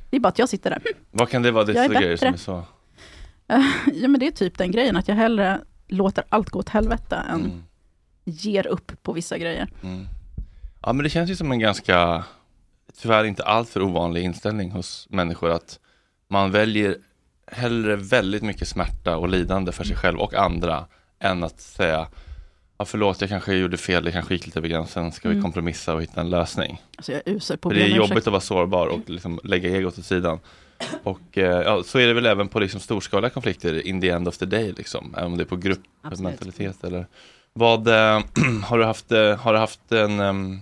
[0.10, 0.82] Det är bara att jag sitter där.
[1.12, 2.64] Vad kan det vara, det så grejer som är så...
[3.48, 7.16] Ja, men det är typ den grejen, att jag hellre låter allt gå åt helvete
[7.30, 7.64] än Mm.
[8.26, 9.68] ger upp på vissa grejer.
[9.84, 10.08] Mm.
[10.82, 12.24] Ja men det känns ju som en ganska,
[13.02, 15.80] tyvärr inte alltför ovanlig inställning hos människor att
[16.30, 16.96] man väljer
[17.52, 20.86] hellre väldigt mycket smärta och lidande för sig själv och andra
[21.20, 22.08] än att säga
[22.78, 25.44] ja, förlåt jag kanske gjorde fel, det kanske gick lite över gränsen, ska vi Mm.
[25.44, 26.82] kompromissa och hitta en lösning?
[26.98, 28.28] Alltså jag är usel på För det är jobbigt ursäkt.
[28.28, 30.40] att vara sårbar och liksom lägga egot åt sidan.
[31.04, 34.28] Och eh, ja, så är det väl även på liksom storskaliga konflikter in the end
[34.28, 35.14] of the day, liksom.
[35.18, 37.08] även om det är på gruppmentalitet eller
[37.54, 38.20] vad, eh,
[38.64, 40.62] har, du haft, eh, har du haft en, ehm,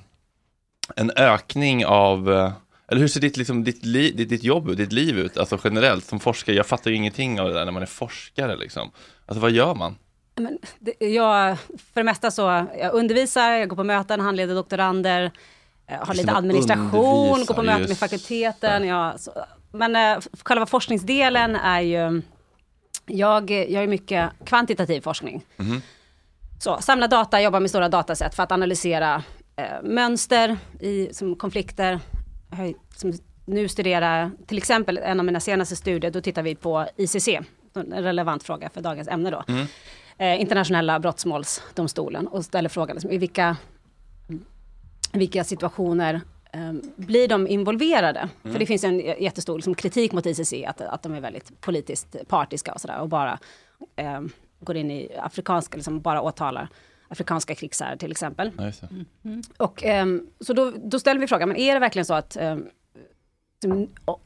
[0.96, 2.52] en ökning av, eh,
[2.88, 6.06] eller hur ser ditt, liksom, ditt, li, ditt, ditt jobb ditt liv ut, alltså generellt
[6.06, 6.56] som forskare?
[6.56, 8.92] Jag fattar ju ingenting av det där när man är forskare liksom.
[9.26, 9.96] Alltså vad gör man?
[10.36, 15.32] Men det, jag, för det mesta så, jag undervisar, jag går på möten, handleder doktorander,
[15.88, 18.88] jag har lite administration, går på möten med fakulteten.
[18.88, 19.32] Jag, så,
[19.72, 22.22] men eh, själva forskningsdelen är ju,
[23.06, 25.46] jag, är mycket kvantitativ forskning.
[25.58, 25.82] Mhm.
[26.60, 29.24] Så, samla data, jobba med stora dataset för att analysera
[29.56, 32.00] eh, mönster i som konflikter.
[32.52, 33.14] Jag som
[33.46, 37.28] nu studerar, till exempel en av mina senaste studier, då tittar vi på ICC,
[37.74, 39.44] en relevant fråga för dagens ämne då.
[40.18, 43.58] Eh, internationella brottmålsdomstolen och ställer frågan liksom, i vilka,
[45.12, 46.22] vilka situationer
[46.54, 48.30] eh, blir de involverade?
[48.44, 52.28] För det finns en jättestor liksom, kritik mot ICC, att, att de är väldigt politiskt
[52.28, 53.40] partiska och sådär och bara
[53.96, 54.22] eh,
[54.60, 56.70] går in i afrikanska, liksom bara åtalar
[57.08, 58.52] afrikanska krigsherrar till exempel.
[58.58, 58.64] Det.
[59.58, 62.38] Och, ehm, så då, då ställer vi frågan, men är det verkligen så att
[64.06, 64.20] o-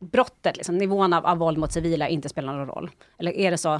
[0.00, 2.90] brottet, liksom, nivån av, av våld mot civila inte spelar någon roll?
[3.18, 3.74] Eller är det så,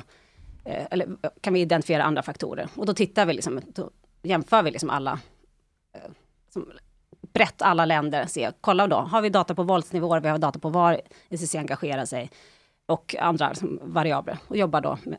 [0.65, 1.09] eh, eller
[1.41, 2.69] kan vi identifiera andra faktorer?
[2.77, 3.91] Och då tittar vi, liksom, då
[4.23, 5.21] jämför vi liksom alla,
[5.93, 6.01] eh,
[6.51, 6.71] som,
[7.33, 10.69] brett alla länder, se, kolla då, har vi data på våldsnivåer, vi har data på
[10.69, 12.31] var ICC engagerar sig
[12.87, 15.19] och andra liksom, variabler och jobbar då med eh,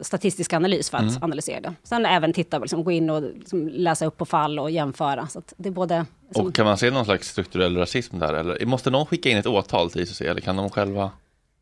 [0.00, 1.74] statistisk analys för att analysera det.
[1.82, 5.26] Sen även titta, liksom, gå in och liksom, läsa upp på fall och jämföra.
[5.28, 6.06] Så det är både...
[6.28, 9.36] Liksom, Och kan man se någon slags strukturell rasism där eller måste någon skicka in
[9.36, 11.10] ett åtal till ICC eller kan de själva,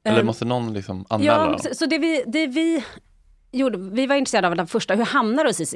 [0.04, 2.85] eller Ehm, måste någon liksom anmäla ja, så, så det vi, det vi
[3.52, 5.74] gjorde, vi var intresserade av den första, hur hamnar du hos ICC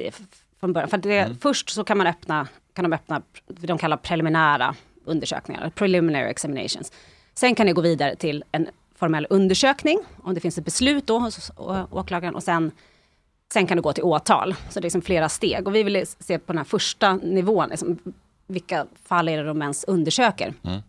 [0.59, 0.89] från början?
[0.89, 1.37] För det, Mm.
[1.41, 6.91] först så kan man öppna, kan de öppna det de kallar preliminära undersökningar, preliminary examinations.
[7.33, 8.67] Sen kan det gå vidare till en
[9.05, 11.51] formell undersökning, om det finns ett beslut då hos
[11.91, 12.71] åklagaren och sen
[13.53, 15.67] Sen kan det gå till åtal, så det är liksom flera steg.
[15.67, 17.99] Och vi ville se på den här första nivån, liksom,
[18.47, 20.53] vilka fall är det de ens undersöker?
[20.63, 20.81] Mm.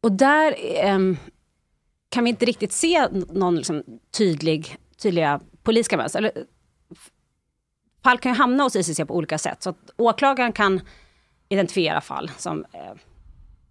[0.00, 1.16] Och där ehm,
[2.08, 6.18] kan vi inte riktigt se någon liksom tydlig, tydliga politiska mönster.
[6.18, 6.32] Eller,
[8.02, 9.62] fall kan ju hamna hos ICC på olika sätt.
[9.62, 10.80] Så att åklagaren kan
[11.48, 12.94] identifiera fall som eh,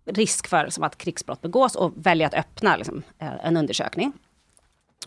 [0.06, 4.13] risk för som att krigsbrott begås och välja att öppna liksom, eh, en undersökning.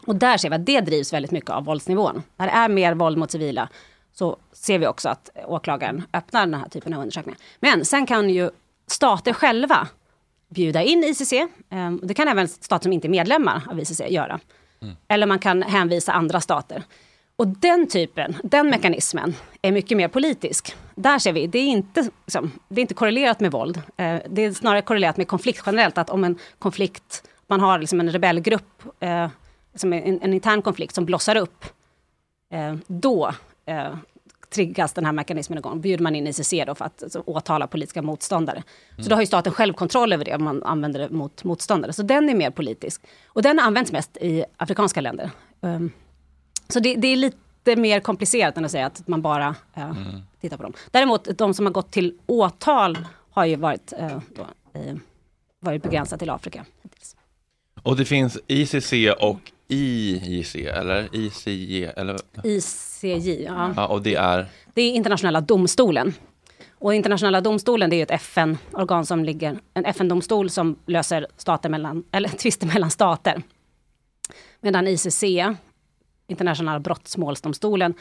[0.07, 2.23] Och där ser vi att det drivs väldigt mycket av våldsnivån.
[2.37, 3.69] När det är mer våld mot civila
[4.13, 7.39] så ser vi också att åklagaren öppnar den här typen av undersökningar.
[7.61, 8.51] Men sen kan ju
[8.87, 9.89] stater själva
[10.49, 11.33] bjuda in ICC.
[11.33, 14.41] eh, Det kan även stater som inte är medlemmar av ICC göra.
[15.09, 16.83] Eller man kan hänvisa andra stater.
[17.39, 20.77] Och den typen, den mekanismen är mycket mer politisk.
[20.95, 23.77] Där ser vi, det är inte, liksom, det är inte korrelerat med våld.
[23.77, 25.99] Eh, det är snarare korrelerat med konflikt generellt.
[25.99, 29.29] Att om en konflikt, man har liksom en rebellgrupp, eh,
[29.75, 31.65] som en, en intern konflikt som blossar upp.
[32.53, 33.33] Eh, då
[33.67, 33.95] eh,
[34.55, 35.81] triggas den här mekanismen igång.
[35.81, 38.63] Bjuder man in ICC då för att alltså, åtala politiska motståndare.
[38.99, 41.93] Så då har ju staten självkontroll över det om man använder det mot motståndare.
[41.93, 43.03] Så den är mer politisk.
[43.27, 45.31] Och den används mest i afrikanska länder.
[45.61, 45.93] Um,
[46.69, 49.93] så det, det är lite mer komplicerat än att säga att man bara eh,
[50.41, 50.73] tittar på dem.
[50.91, 52.99] Däremot de som har gått till åtal
[53.31, 54.43] har ju varit, eh, då,
[54.81, 54.97] eh,
[55.61, 56.65] varit begränsat till Afrika.
[57.83, 63.73] Och det finns ICC och IJC eller ICJ eller ICJ, ja.
[63.77, 66.15] ja, och det är Det är internationella domstolen.
[66.79, 72.05] Och internationella domstolen det är ett FN-organ som ligger, en FN-domstol som löser stater mellan,
[72.11, 73.43] eller tvister mellan stater.
[74.61, 75.25] Medan ICC,
[76.27, 77.95] internationella brottmålsdomstolen,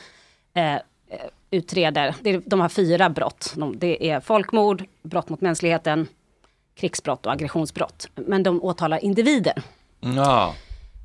[0.53, 0.79] eh, eh,
[1.51, 3.53] utreder, det är, de har fyra brott.
[3.55, 6.07] De, det är folkmord, brott mot mänskligheten,
[6.75, 8.09] krigsbrott och aggressionsbrott.
[8.15, 9.61] Men de åtalar individer.
[9.99, 10.53] ja,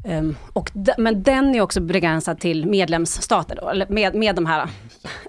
[0.04, 4.70] Um, och men den är också begränsad till medlemsstater, då, eller med, med de här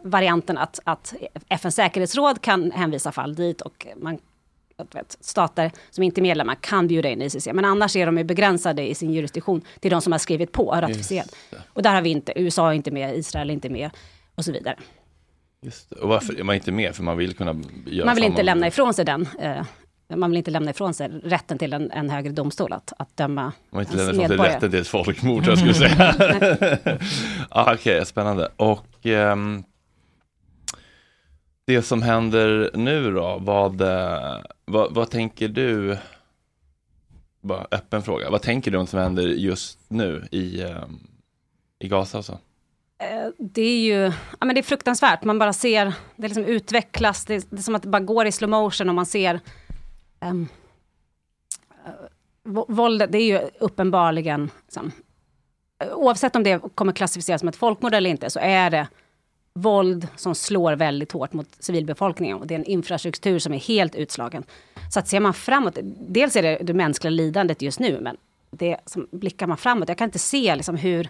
[0.01, 1.13] varianterna att, att
[1.49, 4.17] FNs säkerhetsråd kan hänvisa fall dit och man,
[4.95, 7.47] vet, stater som inte är medlemmar kan bjuda in ICC.
[7.53, 10.67] Men annars är de ju begränsade i sin jurisdiktion till de som har skrivit på
[10.67, 11.35] och ratificerat.
[11.67, 13.89] Och där har vi inte, USA är inte med, Israel är inte med
[14.35, 14.75] och så vidare.
[16.01, 16.95] Och varför är man inte med?
[16.95, 19.63] För man vill kunna göra Man vill inte lämna ifrån sig den, eh,
[20.15, 23.41] man vill inte lämna ifrån sig rätten till en, en högre domstol att, att döma
[23.69, 26.15] Man vill inte lämna ifrån sig rätten till ett folkmord, jag skulle säga.
[27.49, 28.49] ah, Okej, spännande.
[28.55, 29.63] Och ehm,
[31.65, 35.97] det som händer nu då, vad, eh, vad, vad tänker du?
[37.41, 38.29] Bara öppen fråga.
[38.29, 40.85] Vad tänker du om det som händer just nu i, eh,
[41.79, 42.33] i Gaza och så?
[42.99, 45.23] Eh, det är ju ja, men det är fruktansvärt.
[45.23, 48.31] Man bara ser, det liksom utvecklas, det, det är som att det bara går i
[48.31, 49.39] slow motion och man ser
[50.19, 50.47] um,
[52.67, 54.91] våldet, det är ju uppenbarligen, liksom,
[55.91, 58.87] oavsett om det kommer klassificeras som ett folkmord eller inte, så är det
[59.53, 63.95] våld som slår väldigt hårt mot civilbefolkningen och det är en infrastruktur som är helt
[63.95, 64.43] utslagen.
[64.93, 68.17] Så att ser man framåt, dels är det det mänskliga lidandet just nu, men
[68.51, 71.09] det som blickar man framåt, jag kan inte se liksom hur,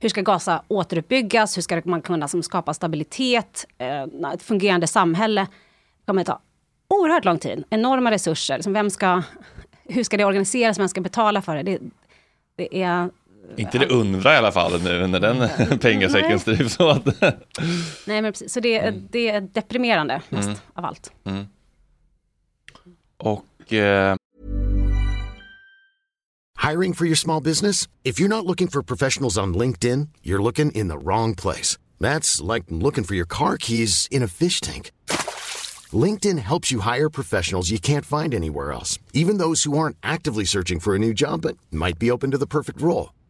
[0.00, 4.02] hur ska Gaza återuppbyggas, hur ska man kunna som, skapa stabilitet, eh,
[4.34, 5.40] ett fungerande samhälle.
[5.40, 6.40] Det kommer ta
[6.88, 8.56] oerhört lång tid, enorma resurser.
[8.56, 9.22] Liksom vem ska,
[9.84, 11.62] hur ska det organiseras, vem ska betala för det?
[11.62, 11.80] Det,
[12.56, 13.10] det är
[13.56, 17.04] inte det UNRWA i alla fall nu när den pengasäcken stryps åt.
[17.20, 20.58] Nej men precis, så det, är- det är deprimerande mest Mm.
[20.74, 21.12] av allt.
[21.24, 21.46] Mm.
[23.18, 24.16] Och eh,
[26.70, 27.88] Hiring for your small business?
[28.04, 31.78] If you're not looking for professionals on LinkedIn, you're looking in the wrong place.
[32.00, 34.90] That's like looking for your car keys in a fish tank.
[35.92, 40.44] LinkedIn helps you hire professionals you can't find anywhere else, even those who aren't actively
[40.44, 43.10] searching for a new job but might be open to the perfect role.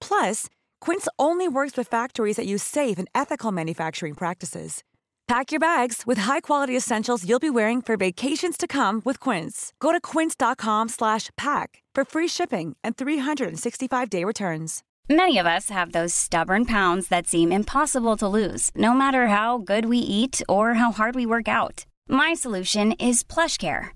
[0.00, 0.48] Plus,
[0.80, 4.82] Quince only works with factories that use safe and ethical manufacturing practices.
[5.28, 9.72] Pack your bags with high-quality essentials you'll be wearing for vacations to come with Quince.
[9.80, 14.84] Go to quince.com slash pack for free shipping and 365-day returns.
[15.08, 19.58] Many of us have those stubborn pounds that seem impossible to lose, no matter how
[19.58, 21.86] good we eat or how hard we work out.
[22.08, 23.95] My solution is PlushCare.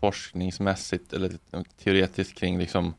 [0.00, 1.30] forskningsmässigt eller
[1.84, 2.94] teoretiskt kring liksom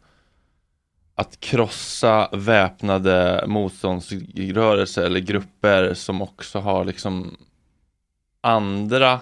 [1.15, 7.37] att krossa väpnade motståndsrörelser eller grupper som också har liksom
[8.41, 9.19] andra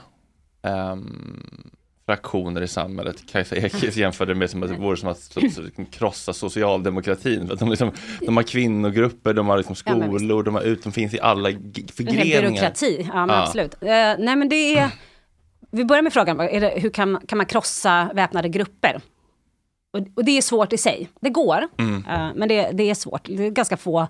[0.62, 1.70] ehm,
[2.06, 3.24] fraktioner i samhället.
[3.32, 5.38] Kajsa Ekis jämförde med som att det vore som att
[5.92, 7.48] krossa socialdemokratin.
[7.48, 10.84] För att de, liksom, de har kvinnogrupper, de har liksom Ja, skolor, de, har ut,
[10.84, 11.50] de finns i alla
[11.94, 12.42] förgreningar.
[12.42, 13.44] byråkrati, ja men Ja.
[13.44, 13.74] absolut.
[13.74, 13.88] Eh,
[14.20, 14.92] nej men det är,
[15.71, 19.01] vi börjar med frågan, det, hur kan, kan man krossa väpnade grupper?
[19.93, 21.10] Och, och det är svårt i sig.
[21.19, 22.05] Det går, Mm.
[22.10, 23.23] eh, men det, det är svårt.
[23.25, 24.08] Det är ganska få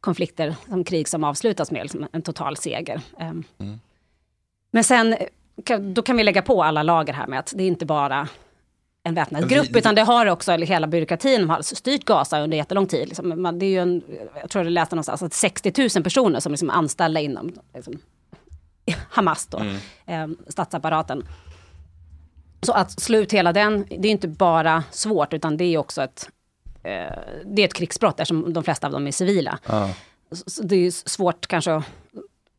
[0.00, 3.00] konflikter, som krig som avslutas med liksom en total seger.
[3.20, 3.80] Eh, Mm.
[4.70, 5.16] Men sen,
[5.64, 8.28] kan- då kan vi lägga på alla lager här med att det är inte bara
[9.02, 12.56] en väpnad Vi- grupp, utan det har också eller hela byråkratin har styrt Gaza under
[12.56, 13.08] jättelång tid.
[13.08, 14.02] Liksom, man, det är ju en,
[14.40, 17.98] jag tror jag läste någonstans att 60 000 personer som liksom är anställda inom liksom,
[19.10, 19.62] Hamas då,
[20.06, 21.28] eh, statsapparaten.
[22.62, 26.02] Så att slå ut hela den, det är inte bara svårt, utan det är också
[26.02, 26.28] ett,
[26.82, 29.58] eh, det är ett krigsbrott eftersom de flesta av dem är civila.
[30.30, 31.82] Så det är svårt kanske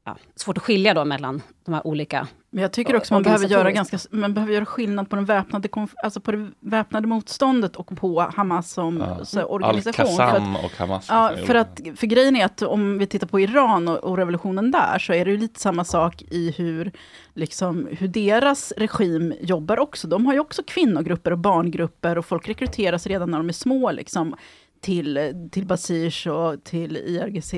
[0.05, 3.47] ja, svårt att skilja då mellan de här olika Men jag tycker också man behöver,
[3.47, 7.75] göra ganska, man behöver göra skillnad på, den väpnade, konf- alltså på det väpnade motståndet
[7.75, 9.25] och på Hamas som Ja.
[9.25, 10.15] så, organisation.
[10.17, 11.05] För att- Al-Qassam och Hamas.
[11.09, 14.71] Ja, för, att, för grejen är att om vi tittar på Iran och, och revolutionen
[14.71, 16.91] där, så är det ju lite samma sak i hur,
[17.33, 20.07] liksom, hur deras regim jobbar också.
[20.07, 23.91] De har ju också kvinnogrupper och barngrupper och folk rekryteras redan när de är små
[23.91, 24.35] liksom,
[24.81, 27.53] till, till Basij och till IRGC.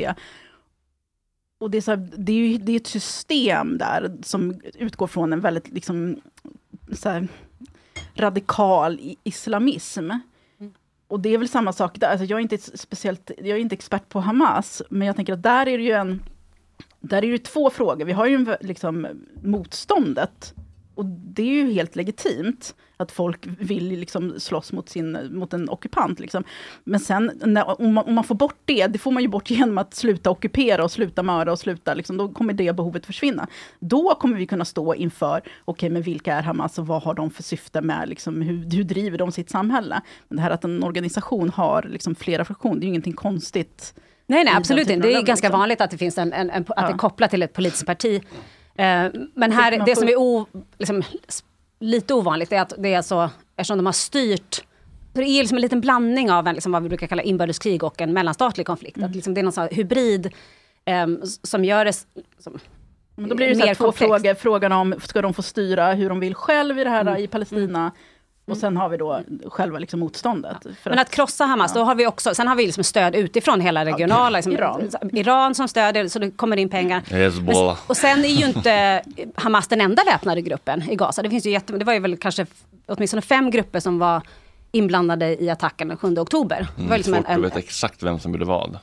[1.62, 5.08] Och det är, så här, det är ju det är ett system där som utgår
[5.08, 6.22] från en väldigt liksom,
[6.92, 7.28] så här,
[8.16, 10.12] radikal islamism.
[11.08, 13.76] Och det är väl samma sak där, alltså jag är inte speciellt, jag är inte
[13.76, 16.24] expert på Hamas, men jag tänker att där är det ju en,
[17.00, 18.06] där är det ju två frågor.
[18.06, 19.08] Vi har ju liksom
[19.44, 20.54] motståndet,
[20.96, 25.70] och det är ju helt legitimt att folk vill liksom slåss mot, sin, mot en
[25.70, 26.20] ockupant.
[26.20, 26.44] Liksom.
[26.84, 29.50] Men sen, när, om, man, om man får bort det, det får man ju bort
[29.50, 33.48] genom att sluta ockupera och sluta mörda och sluta, liksom, då kommer det behovet försvinna.
[33.80, 37.32] Då kommer vi kunna stå inför, okej men vilka är Hamas och vad har de
[37.32, 40.02] för syfte med, liksom, hur, hur driver de sitt samhälle?
[40.28, 43.94] Men det här att en organisation har liksom, flera fraktioner, det är ju ingenting konstigt.
[44.28, 45.08] Nej, nej absolut inte.
[45.08, 46.98] Det är ganska vanligt att det finns en, en, en att det är Ja.
[46.98, 48.22] kopplat till ett politiskt parti.
[48.82, 50.46] Eh, men här, det som är o,
[50.78, 51.04] liksom,
[51.80, 54.64] lite ovanligt är att det är så, eftersom de har styrt
[55.14, 58.02] det är liksom en liten blandning av en, liksom, vad vi brukar kalla inbördeskrig och
[58.02, 58.98] en mellanstatlig konflikt.
[58.98, 59.10] Mm.
[59.10, 60.30] Att liksom, det är någon sån hybrid
[61.24, 61.94] s- som gör det...
[62.40, 62.60] Som,
[63.16, 64.34] Men då blir det så två frågor.
[64.34, 67.18] Frågan om, ska de få styra hur de vill själv i det här Mm.
[67.18, 67.92] i Palestina?
[68.46, 70.58] Och sen har vi då själva liksom motståndet.
[70.84, 73.62] För Men att krossa Hamas, då har vi också, sen har vi liksom stöd utifrån
[73.62, 74.90] hela regionala, liksom, Iran.
[75.14, 77.02] Iran som stödjer, så det kommer in pengar.
[77.10, 77.78] Hezbollah.
[77.88, 79.02] Och sen är ju inte
[79.36, 81.22] Hamas den enda väpnade gruppen i Gaza.
[81.22, 82.46] Det finns ju jätte, det var ju väl kanske
[82.88, 84.22] åtminstone fem grupper som var
[84.72, 86.68] inblandade i attacken den 7 oktober.
[86.76, 88.80] Det var Mm, liksom svårt en, en, att veta exakt vem som gjorde vad.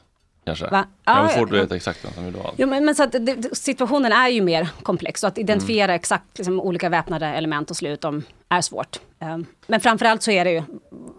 [0.48, 0.68] Kanske.
[0.70, 0.84] Va?
[1.04, 1.44] Ja, Ja, ja, ja.
[1.62, 2.54] veta exakt vem som gjorde vad.
[2.56, 6.38] Jo, men, men så att det, situationen är ju mer komplex och att identifiera exakt
[6.38, 9.00] liksom, olika väpnade element och slut om är svårt.
[9.20, 10.62] Um, men framförallt så är det ju,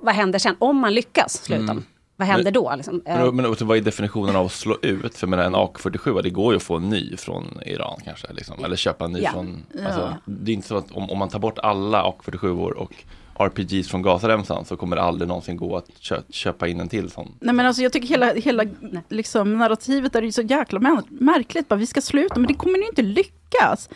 [0.02, 1.72] vad händer sen om man lyckas sluta?
[1.72, 1.84] Mm.
[2.16, 2.74] Vad händer Men- då?
[2.76, 3.02] Liksom?
[3.06, 5.18] Men, men vad är definitionen av att slå ut?
[5.18, 8.34] För menar, en AK47, det går ju att få en ny från Iran kanske.
[8.34, 8.66] Liksom.
[8.66, 9.32] Eller köpa en ny Ja.
[9.32, 9.64] från...
[9.74, 9.86] Ja.
[9.86, 12.94] Alltså, det är inte så att om, om man tar bort alla AK47 och
[13.40, 17.10] RPGs från Gazaremsan så kommer det aldrig någonsin gå att kö, köpa in en till
[17.12, 17.38] sån.
[17.40, 18.64] Nej men alltså jag tycker hela, hela
[19.10, 21.68] liksom, narrativet är ju så jäkla mär- märkligt.
[21.68, 23.90] Bara, vi ska sluta, men det kommer ni inte lyckas.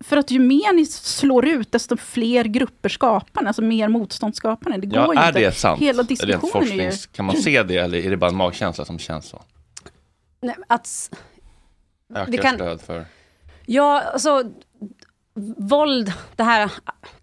[0.00, 4.36] För att ju mer ni slår ut, desto fler grupper skapar ni, alltså mer motstånd
[4.36, 4.78] skapar ni.
[4.78, 5.40] Det går Ja, ju är inte.
[5.40, 5.80] det sant?
[5.80, 6.96] Hela diskussionen är ju...
[7.12, 9.42] kan man se det eller är det bara en magkänsla som känns så?
[10.42, 11.10] nej, att,
[12.14, 13.04] Ökar Det kan- stöd för...
[13.66, 14.44] ja, alltså
[15.56, 16.70] våld, det här,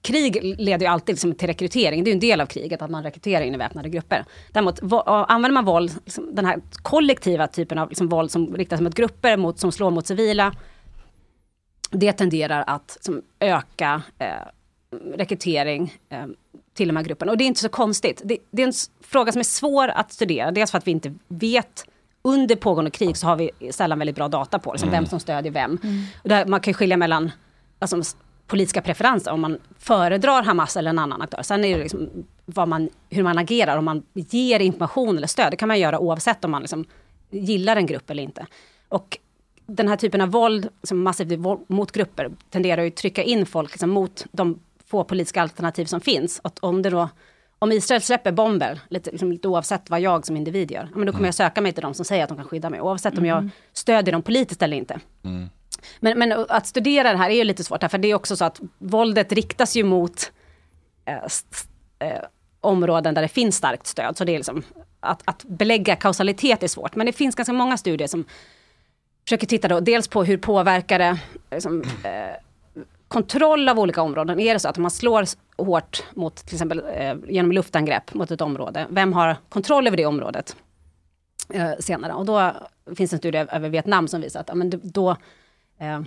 [0.01, 2.03] krig leder ju alltid liksom till rekrytering.
[2.03, 4.25] Det är en del av kriget att man rekryterar in i väpnade grupper.
[4.51, 8.81] Däremot vo- använder man våld, liksom, den här kollektiva typen av liksom, våld som riktas
[8.81, 10.53] mot grupper, mot, som slår mot civila.
[11.91, 14.27] Det tenderar att liksom, öka eh,
[15.15, 16.25] rekrytering eh,
[16.73, 17.31] till de här grupperna.
[17.31, 18.21] Och det är inte så konstigt.
[18.25, 20.51] Det, det är en fråga som är svår att studera.
[20.51, 21.85] Dels för att vi inte vet
[22.21, 25.01] under pågående krig så har vi sällan väldigt bra data på liksom, Mm.
[25.01, 25.79] vem som stödjer vem.
[26.23, 27.31] Och där man kan skilja mellan
[27.93, 28.17] alltså,
[28.47, 31.41] politiska preferenser, om man föredrar Hamas eller en annan aktör.
[31.41, 32.09] Sen är det liksom
[32.45, 35.51] man, hur man agerar, om man ger information eller stöd.
[35.51, 36.85] Det kan man göra oavsett om man liksom
[37.29, 38.45] gillar en grupp eller inte.
[38.89, 39.17] Och
[39.65, 43.45] den här typen av våld, som massivt våld mot grupper, tenderar ju att trycka in
[43.45, 46.39] folk liksom, mot de få politiska alternativ som finns.
[46.43, 47.09] Och om, det då,
[47.59, 51.11] om Israel släpper bomber, lite, liksom, lite oavsett vad jag som individ gör, men då
[51.11, 53.25] kommer jag söka mig till de som säger att de kan skydda mig, oavsett om
[53.25, 54.99] jag stödjer dem politiskt eller inte.
[55.23, 55.49] Mm.
[55.99, 58.45] Men, men att studera det här är ju lite svårt, för det är också så
[58.45, 60.31] att våldet riktas ju mot
[61.05, 61.69] eh, st-
[61.99, 62.21] eh,
[62.61, 64.17] områden där det finns starkt stöd.
[64.17, 64.63] Så det är liksom,
[64.99, 66.95] att, att belägga kausalitet är svårt.
[66.95, 68.25] Men det finns ganska många studier som
[69.25, 71.19] försöker titta då, dels på hur påverkar det
[71.51, 72.35] liksom, eh,
[73.07, 74.39] kontroll av olika områden.
[74.39, 75.25] Är det så att om man slår
[75.57, 80.05] hårt mot, till exempel eh, genom luftangrepp mot ett område, vem har kontroll över det
[80.05, 80.55] området
[81.53, 82.13] eh, senare?
[82.13, 82.53] Och då
[82.95, 85.15] finns en studie över Vietnam som visar att ja, men då,
[85.77, 86.01] eh,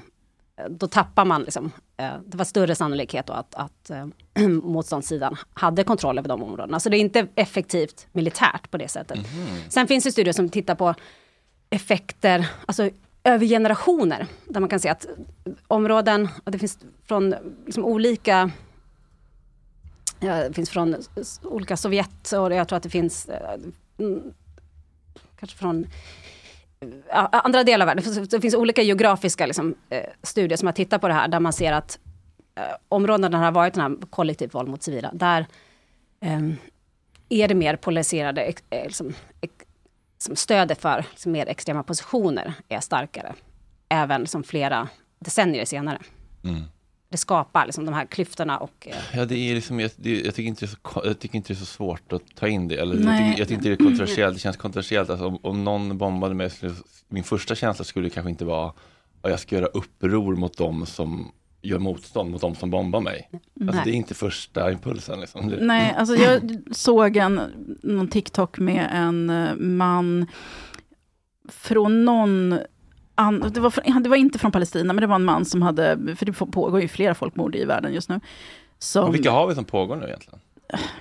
[0.68, 4.06] då tappar man, liksom, eh, det var större sannolikhet då att, att eh,
[4.48, 6.80] motståndssidan hade kontroll över de områdena.
[6.80, 9.18] Så det är inte effektivt militärt på det sättet.
[9.68, 10.94] Sen finns det studier som tittar på
[11.70, 12.90] effekter, alltså
[13.24, 15.06] över generationer, där man kan se att
[15.66, 17.34] områden, och det finns från
[17.66, 18.50] liksom olika
[20.20, 20.96] Ja, det finns från
[21.42, 23.28] olika Sovjet och jag tror att det finns
[23.98, 24.22] mm,
[25.38, 25.86] kanske från
[27.10, 28.26] andra delar av världen.
[28.30, 31.52] Det finns, olika geografiska liksom, eh, studier som har tittat på det här, där man
[31.52, 31.98] ser att
[32.54, 35.46] eh, områdena områden där det har varit den här kollektivt våld mot civila, där
[36.20, 36.40] eh,
[37.28, 39.14] är det mer polariserade, eh, liksom, som
[40.12, 43.34] liksom, stödet för liksom, mer extrema positioner är starkare,
[43.88, 45.98] även som flera decennier senare.
[46.44, 46.62] Mm.
[47.10, 50.34] Det skapar liksom, de här klyftorna och eh, Ja, det är liksom, jag, det, jag,
[50.34, 52.68] tycker inte det är så, jag tycker inte det är så svårt att ta in
[52.68, 52.76] det.
[52.76, 54.34] Eller, jag, tycker, jag tycker inte det är kontroversiellt.
[54.34, 55.10] Det känns kontroversiellt.
[55.10, 56.74] Alltså, om, om någon bombade mig, skulle,
[57.08, 58.72] min första känsla skulle kanske inte vara
[59.20, 61.32] att jag ska göra uppror mot dem som
[61.62, 63.30] gör motstånd mot dem som bombar mig.
[63.32, 63.80] Alltså, Nej.
[63.84, 65.20] det är inte första impulsen.
[65.20, 65.46] Liksom.
[65.60, 67.40] Nej, alltså jag såg en,
[67.82, 70.26] någon TikTok med en eh, man
[71.48, 72.58] från någon
[73.18, 76.16] an, det, var, det var inte från Palestina, men det var en man som hade,
[76.16, 78.20] för det pågår ju flera folkmord i världen just nu.
[78.78, 80.40] Som, Och vilka har vi som pågår nu egentligen?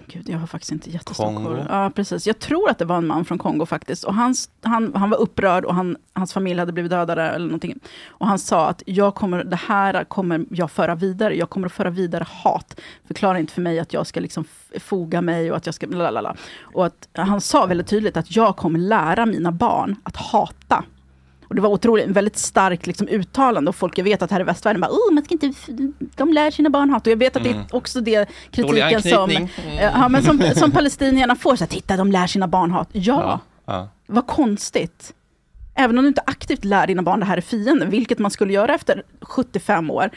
[0.08, 1.66] Gud, jag har faktiskt inte jättestor koll.
[1.70, 2.28] Ja, precis.
[2.28, 4.04] Jag tror att det var en man från Kongo faktiskt.
[4.04, 7.80] Och hans, han, han var upprörd och han, hans familj hade blivit dödade eller någonting.
[8.08, 11.38] Och han sa att jag kommer, det här kommer jag föra vidare.
[11.38, 12.80] Jag kommer att föra vidare hat.
[13.08, 14.46] Förklara inte för mig att jag ska liksom
[14.80, 15.88] foga mig och att jag ska...
[15.88, 16.36] Lalala.
[16.62, 20.84] Och att han sa väldigt tydligt att jag kommer lära mina barn att hata.
[21.48, 24.44] Och det var otroligt, väldigt starkt liksom, uttalande och folk, jag vet att här i
[24.44, 25.54] västvärlden bara, oh, man ska inte,
[26.16, 27.08] de lär sina barn hat.
[27.08, 27.62] Och jag vet att det Mm.
[27.62, 29.30] är också det kritiken som.
[29.30, 29.48] Mm.
[29.82, 32.90] ja, men som, som palestinierna får, så här, titta de lär sina barn hat.
[32.92, 33.40] Ja, Ja,
[33.74, 33.90] ja.
[34.08, 35.14] vad konstigt.
[35.76, 38.54] Även om du inte aktivt lär dina barn det här är fienden, vilket man skulle
[38.54, 40.10] göra efter 75 år,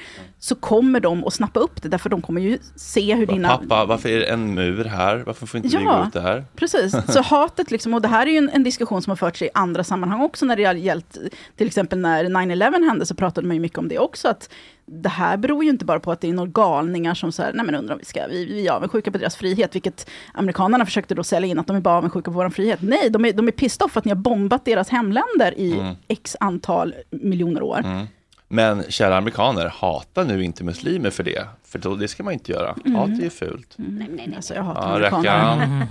[0.43, 3.49] så kommer de att snappa upp det, därför de kommer ju se hur dina...
[3.49, 5.16] Pappa, varför är det en mur här?
[5.26, 5.99] Varför får inte vi Ja.
[5.99, 6.45] gå ut där?
[6.57, 9.43] Precis, så hatet liksom, och det här är ju en, en diskussion som har förts
[9.43, 11.18] i andra sammanhang också när det har gällt,
[11.57, 14.51] till exempel när 9-11 hände så pratade man ju mycket om det också, att
[14.86, 17.66] det här beror ju inte bara på att det är några galningar som säger, nej
[17.66, 21.14] men undrar om vi ska, vi, vi är avundsjuka på deras frihet, vilket amerikanerna försökte
[21.14, 22.78] då sälja in, att de är bara avundsjuka på vår frihet.
[22.82, 25.95] Nej, de är, de är pissed off att ni har bombat deras hemländer i Mm.
[26.09, 27.78] x antal miljoner år.
[27.84, 28.07] Mm.
[28.53, 31.46] Men kära amerikaner, hata nu inte muslimer för det.
[31.64, 32.74] För då, det ska man inte göra.
[32.84, 32.94] Mm.
[32.94, 33.72] Hat är ju fult.
[33.76, 34.36] Nej, nej, nej.
[34.36, 35.86] Alltså, jag hatar Ja, amerikaner.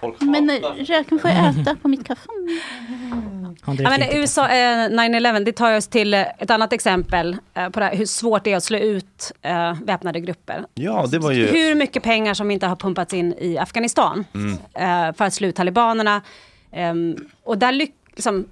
[0.00, 2.28] Folk Men eh, röken får jag äta på mitt kaffe.
[3.66, 7.80] Ja, men USA, eh, 9-11, det tar oss till eh, ett annat exempel eh, på
[7.80, 10.64] det här, hur svårt det är att slå ut eh, väpnade grupper.
[10.74, 11.46] Ja, det var ju...
[11.46, 14.52] Hur mycket pengar som inte har pumpats in i Afghanistan Mm.
[14.74, 16.22] eh, för att slå ut talibanerna.
[16.72, 18.44] Ehm, och där lyck, liksom,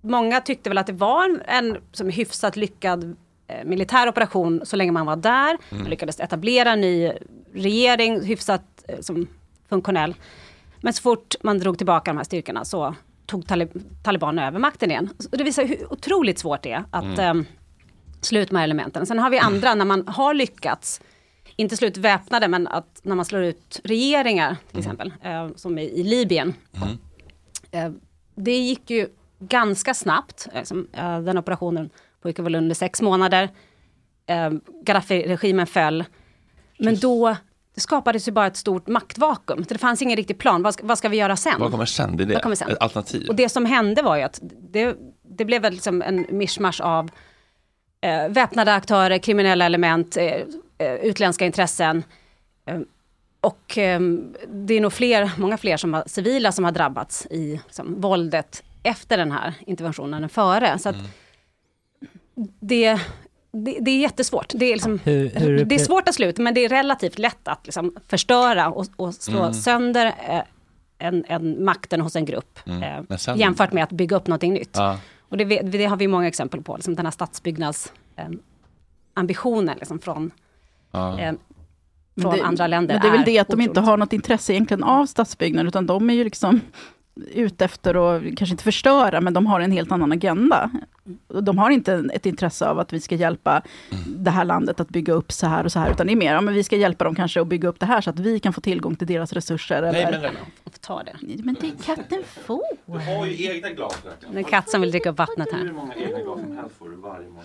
[0.00, 4.76] många tyckte väl att det var en, en som hyfsat lyckad eh, militär operation så
[4.76, 5.48] länge man var där.
[5.70, 5.82] Mm.
[5.82, 7.12] Man lyckades etablera en ny
[7.54, 9.26] regering, hyfsat eh, som
[9.68, 10.14] funktionell.
[10.80, 12.94] Men så fort man drog tillbaka de här styrkorna så
[13.26, 15.08] tog tali- talibanerna över makten igen.
[15.18, 17.18] Så det visar hur otroligt svårt det är att Mm.
[17.20, 17.44] mm.
[18.20, 19.06] slå ut de här elementen.
[19.06, 21.00] Sen har vi andra, när man har lyckats,
[21.56, 25.78] inte slå ut väpnade, men att när man slår ut regeringar, till exempel, eh, som
[25.78, 26.54] i, i Libyen.
[27.70, 27.90] Eh,
[28.34, 29.08] det gick ju
[29.38, 30.48] ganska snabbt.
[30.52, 30.62] Eh,
[30.92, 31.90] eh, den operationen
[32.22, 33.50] pågick väl under sex månader.
[34.26, 34.50] Eh,
[34.84, 36.04] Gaddafi-regimen föll.
[36.78, 37.36] Men då
[37.74, 39.64] det skapades ju bara ett stort maktvakuum.
[39.68, 40.62] Det fanns ingen riktig plan.
[40.62, 41.60] Vad ska, vad ska vi göra sen?
[41.60, 42.16] Vad kommer sen?
[42.16, 42.34] Det är det.
[42.34, 42.70] Vad kommer sen?
[42.70, 43.28] Ett alternativ.
[43.28, 47.10] Och det som hände var ju att det, det blev väl liksom en mischmasch av
[48.00, 52.02] eh, väpnade aktörer, kriminella element, eh, utländska intressen.
[52.66, 52.80] Eh,
[53.40, 54.00] och eh,
[54.48, 58.62] det är nog fler, många fler som har, civila som har drabbats i liksom, våldet
[58.82, 60.78] efter den här interventionen än före.
[60.78, 60.96] Så att
[62.60, 63.00] det,
[63.52, 64.52] det, det är jättesvårt.
[64.54, 67.18] Det är, liksom, Hur- hur- det är svårt att slå ut, men det är relativt
[67.18, 69.54] lätt att liksom, förstöra och, och slå Mm.
[69.54, 70.42] sönder eh,
[70.98, 72.58] en, en makten hos en grupp.
[72.66, 72.82] Mm.
[72.82, 74.70] Eh, jämfört med att bygga upp någonting nytt.
[74.76, 74.98] Ja.
[75.28, 78.28] Och det, det har vi många exempel på, liksom den här stadsbyggnads eh,
[79.78, 80.30] liksom från,
[80.90, 81.20] Ja.
[81.20, 81.34] eh,
[82.20, 82.94] från det- andra länder.
[82.94, 83.68] Men det är väl det att de otroligt.
[83.68, 86.60] inte har något intresse egentligen av stadsbyggnad, utan de är ju liksom
[87.32, 90.70] ute efter att, kanske inte förstöra, men de har en helt annan agenda.
[91.42, 93.62] De har inte ett intresse av att vi ska hjälpa
[94.06, 96.32] det här landet att bygga upp så här och så här, utan det är mer,
[96.32, 98.40] ja, men vi ska hjälpa dem kanske att bygga upp det här, så att vi
[98.40, 99.82] kan få tillgång till deras resurser.
[99.92, 100.20] Nej, eller...
[100.20, 100.32] men-
[100.80, 101.16] Ta det.
[101.42, 102.62] Men det är katten får.
[102.86, 103.98] Du har ju egna glas.
[104.20, 105.58] Det är en katt som vill dricka upp vattnet här.
[105.58, 107.44] Hur många egna glas som helst får du varje morgon.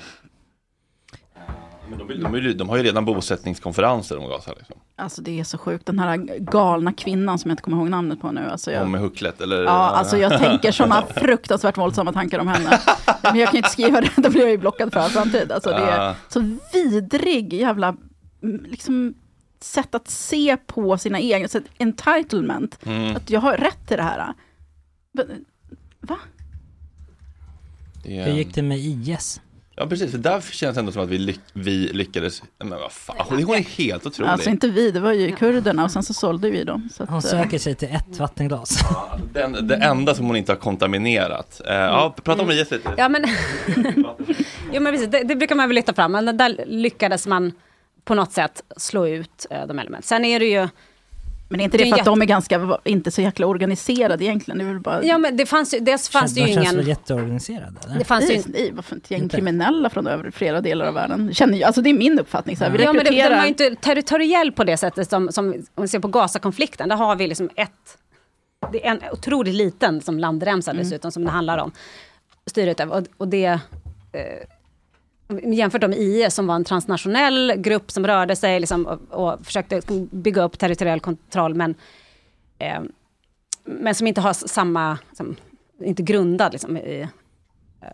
[1.90, 4.76] Men de, de, de, de har ju redan bosättningskonferenser om här liksom.
[4.96, 8.22] Alltså det är så sjukt, den här galna kvinnan som jag inte kommer ihåg namnet
[8.22, 8.50] på nu.
[8.50, 8.84] Alltså jag...
[8.84, 9.64] Om med hucklet eller?
[9.64, 12.80] Ja, alltså jag tänker sådana fruktansvärt våldsamma tankar om henne.
[13.24, 15.52] Men jag kan inte skriva det, då blir jag ju blockad för all framtid.
[15.52, 17.96] Alltså det är så vidrig jävla
[18.44, 19.14] mm, liksom,
[19.60, 22.80] sätt att se på sina egna, så entitlement.
[22.86, 23.16] Mm.
[23.16, 24.34] Att jag har rätt till det här.
[26.00, 26.18] Va?
[28.04, 29.42] Hur gick det med IS?
[29.76, 32.92] Ja precis, för där känns det ändå som att vi, lyck, vi lyckades, men vad
[32.92, 34.32] fan, hon är helt otrolig.
[34.32, 36.90] Alltså inte vi, det var ju kurderna och sen så sålde vi dem.
[36.94, 38.80] Så Hon att, eh, söker sig till ett vattenglas.
[39.34, 41.62] Den, det enda som hon inte har kontaminerat.
[41.68, 42.94] Eh, ja, prata om IS lite.
[42.98, 43.26] Ja men,
[44.72, 47.52] jo, men precis, det, det brukar man väl lyfta fram, men där lyckades man
[48.06, 50.04] på något sätt slå ut eh, de elementen.
[50.04, 50.68] Sen är det ju...
[51.54, 54.24] Men är inte det är för att jätte- de är ganska, inte så jäkla organiserade
[54.26, 54.58] egentligen?
[54.58, 55.04] Det är väl bara...
[55.04, 56.86] Ja men det fanns ju, dels fanns det ju de känns ingen...
[56.88, 57.74] jätteorganiserade?
[57.86, 58.00] Eller?
[58.00, 59.36] Det fanns ju Nej, nej, varför ett gäng Inte.
[59.36, 61.34] kriminella från över flera delar av världen.
[61.34, 62.58] Känner jag, alltså det är min uppfattning.
[62.58, 63.30] Så här, vi Ja, men det, rekryterar...
[63.30, 66.90] den var ju inte territoriell på det sättet som, som om vi ser på Gaza-konflikten.
[66.90, 67.98] Där har vi liksom ett...
[68.72, 70.84] Det är en otroligt liten som landremsa Mm.
[70.84, 71.72] dessutom som det handlar om.
[72.46, 72.80] Styret.
[72.80, 73.46] Och, och det...
[73.46, 73.60] Eh,
[75.44, 79.00] jämfört med IS som var en transnationell grupp som rörde sig liksom, och,
[79.34, 81.56] och försökte bygga upp territoriell kontroll.
[81.56, 81.76] Men,
[82.60, 82.82] eh,
[83.64, 84.98] men som inte har samma...
[85.14, 85.36] Som,
[85.80, 87.08] inte grundad liksom, i,
[87.82, 87.88] eh,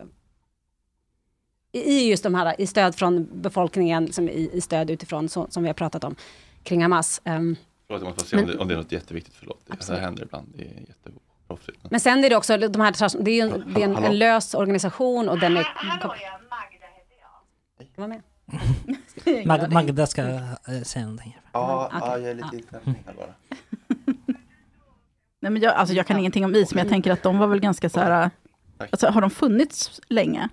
[1.72, 5.64] i just de här, i stöd från befolkningen, liksom i, i stöd utifrån, så, som
[5.64, 6.16] vi har pratat om,
[6.64, 7.22] kring Hamas.
[7.24, 7.56] Ehm,
[7.88, 9.62] Förlåt, jag måste se om Men- det, om det är något jätteviktigt, förlåt.
[9.68, 10.00] Det Absolut.
[10.00, 11.80] här händer ibland, det är jätteproffsigt.
[11.90, 14.18] men sen är det också, de här, det är ju en, det är en, en
[14.18, 15.68] lös organisation och den är...
[18.00, 18.22] Var med.
[19.46, 21.38] Mag Magda ska eh, säga någonting.
[21.52, 22.00] Ja, Okej.
[22.02, 23.34] ja, jag är lite i stämning här bara.
[25.42, 27.48] Nej, men jag, alltså jag kan ingenting om is, men jag tänker att de var
[27.48, 28.30] väl ganska så här...
[28.78, 30.50] Alltså, har de funnits länge?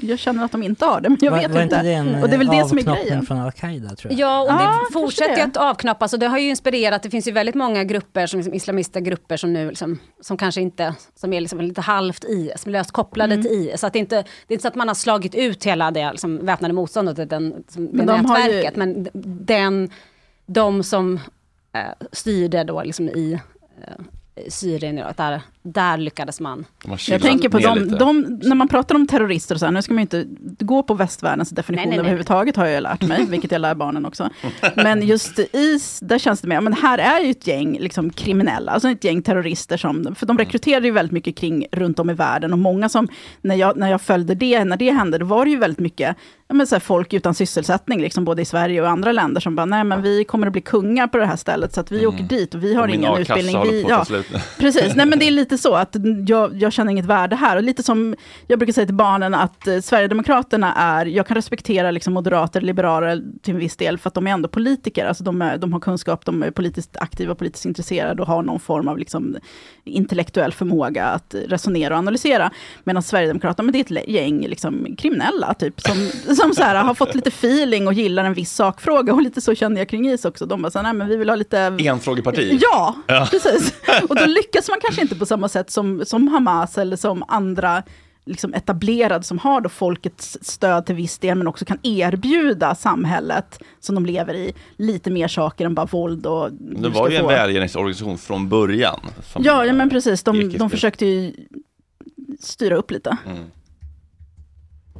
[0.00, 1.76] Jag känner att de inte har det, men jag var, vet var inte.
[1.76, 3.26] inte det en och det är väl det som är grejen.
[3.26, 4.20] från Al-Qaida tror jag?
[4.20, 7.28] Ja, och det kanske fortsätter ju att avknoppas och det har ju inspirerat, det finns
[7.28, 11.32] ju väldigt många grupper, som liksom, islamista grupper som nu liksom, som kanske inte, som
[11.32, 13.46] är liksom lite halvt IS, som är löst kopplade Mm.
[13.46, 13.80] till IS.
[13.80, 16.10] Så att det, inte, det är inte så att man har slagit ut hela det
[16.10, 19.08] liksom, väpnade motståndet, den, som, det Men de har ju- nätverket, men
[19.44, 19.90] den,
[20.46, 21.20] de som
[21.72, 21.80] eh,
[22.12, 23.32] styrde då liksom i
[23.82, 24.04] eh,
[24.48, 26.64] Syrien, ja, där, där lyckades man.
[26.82, 27.96] De har Jag tänker på lite.
[27.96, 30.26] de, när man pratar om terrorister och så här, nu ska man ju inte
[30.64, 32.00] gå på västvärldens definition Nej, nej, nej.
[32.00, 34.30] överhuvudtaget har jag lärt mig, vilket jag lär barnen också.
[34.76, 38.72] Men just i, där känns det mer, men här är ju ett gäng liksom, kriminella,
[38.72, 42.14] alltså ett gäng terrorister som, för de rekryterar ju väldigt mycket kring runt om i
[42.14, 43.08] världen och många som,
[43.42, 46.16] när jag, när jag följde det, när det hände, då var det ju väldigt mycket
[46.48, 49.56] ja, men så här, folk utan sysselsättning, liksom, både i Sverige och andra länder, som
[49.56, 52.06] bara, nej men vi kommer att bli kungar på det här stället, så att vi
[52.06, 53.62] åker dit och vi har Och ingen utbildning.
[53.62, 54.04] Vi, på ja.
[54.58, 57.56] Precis, nej men det är lite så att jag, jag känner inget värde här.
[57.56, 58.14] Och lite som
[58.46, 63.22] jag brukar säga till barnen att eh, Sverigedemokraterna är, jag kan respektera liksom moderater, liberaler
[63.42, 65.06] till en viss del, för att de är ändå politiker.
[65.06, 68.60] Alltså de, är, de har kunskap, de är politiskt aktiva, politiskt intresserade och har någon
[68.60, 69.36] form av liksom
[69.84, 72.50] intellektuell förmåga att resonera och analysera.
[72.84, 76.94] Medan Sverigedemokraterna, men det är ett gäng liksom kriminella, typ, som, som så här, har
[76.94, 79.12] fått lite feeling och gillar en viss sakfråga.
[79.14, 80.46] Och lite så kände jag kring is också.
[80.46, 82.58] De bara så här, nej men vi vill ha lite Enfrågeparti.
[82.62, 83.28] Ja, Ja.
[83.30, 83.74] precis.
[84.08, 87.82] Och då lyckas man kanske inte på samma sätt som, som Hamas eller som andra
[88.28, 93.58] liksom etablerade som har då folkets stöd till viss del, men också kan erbjuda samhället
[93.80, 96.52] som de lever i lite mer saker än bara våld och...
[96.52, 99.00] Det var ju en välgörenhetsorganisation från början.
[99.38, 100.22] Ja, ja, men precis.
[100.22, 101.32] De, de försökte ju
[102.40, 103.16] styra upp lite.
[103.26, 103.44] Mm.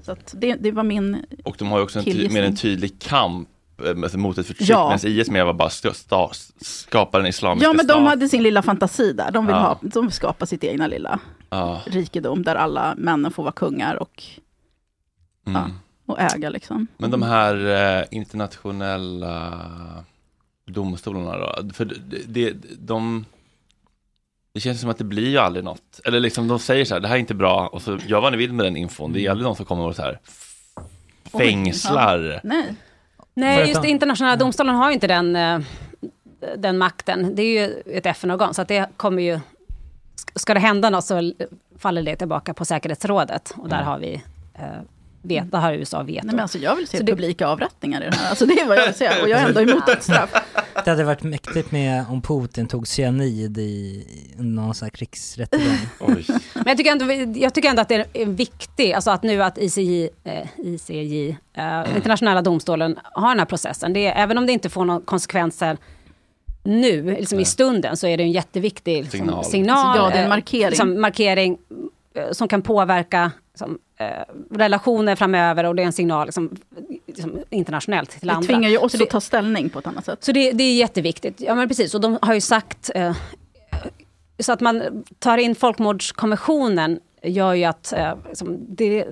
[0.06, 1.24] Så det, det var min...
[1.44, 3.48] Och de har ju också en ty- mer en tydlig kamp
[3.84, 4.84] eh, mot ett förtryck, Ja.
[5.04, 6.30] medan IS mer var bara sta,
[6.60, 8.06] skapa den islamiska Ja, men de staten.
[8.06, 9.30] hade sin lilla fantasi där.
[9.30, 9.60] De vill Ja.
[9.62, 11.18] ha, de vill skapa sitt egna lilla
[11.50, 11.80] Ja.
[11.86, 14.24] rikedom, där alla männen får vara kungar och,
[15.46, 15.62] Mm.
[15.62, 15.70] Ja.
[16.06, 16.86] och äga liksom.
[16.96, 17.66] Men de här
[18.00, 19.52] eh, internationella
[20.66, 21.72] domstolarna då?
[21.74, 23.24] För det, det, de,
[24.56, 26.00] det känns som att det blir ju aldrig något.
[26.04, 28.32] Eller liksom de säger så här, det här är inte bra och så gör vad
[28.32, 29.12] ni vill med den infon.
[29.12, 30.18] Det är aldrig någon som kommer och så här
[31.38, 32.40] fängslar.
[32.44, 32.64] Nej.
[33.16, 35.60] För Nej, att just internationella domstolen har ju inte den, eh,
[36.56, 37.34] den makten.
[37.34, 39.40] Det är ju ett FN-organ, så att det kommer ju...
[40.34, 41.32] Ska det hända något så
[41.78, 43.54] faller det tillbaka på säkerhetsrådet.
[43.56, 44.22] Och där har vi...
[45.22, 46.26] Eh, vet, där har USA veto.
[46.26, 48.30] Nej, men alltså jag vill se Så det- publika avrättningar i det här.
[48.30, 49.08] Alltså det är vad jag vill se.
[49.22, 50.30] Och jag är ändå emot dödsstraff.
[50.84, 54.06] Det hade varit mäktigt med om Putin tog cyanid i
[54.36, 55.78] någon sån här krigsrättegång.
[56.54, 59.58] Men jag tycker, ändå, jag tycker ändå att det är viktigt, alltså att nu att
[59.58, 63.92] ICJ, eh, ICJ eh, internationella domstolen, har den här processen.
[63.92, 65.76] Det är, även om det inte får några konsekvenser
[66.62, 69.44] nu, liksom i stunden, så är det en jätteviktig liksom, Signal.
[69.44, 69.96] signal.
[69.96, 70.68] Ja, det är en eh, markering.
[70.70, 71.58] Liksom, markering
[72.14, 74.06] eh, som kan påverka liksom, eh,
[74.50, 76.56] relationer framöver och det är en signal liksom,
[77.06, 78.46] liksom, internationellt till Det andra.
[78.46, 80.24] tvingar ju oss Så det- att ta ställning på ett annat sätt.
[80.24, 81.40] så det, det är jätteviktigt.
[81.40, 82.90] Ja men precis, och de har ju sagt...
[82.94, 83.16] Eh,
[84.38, 89.04] så att man tar in folkmordskonventionen gör ju att eh, liksom, det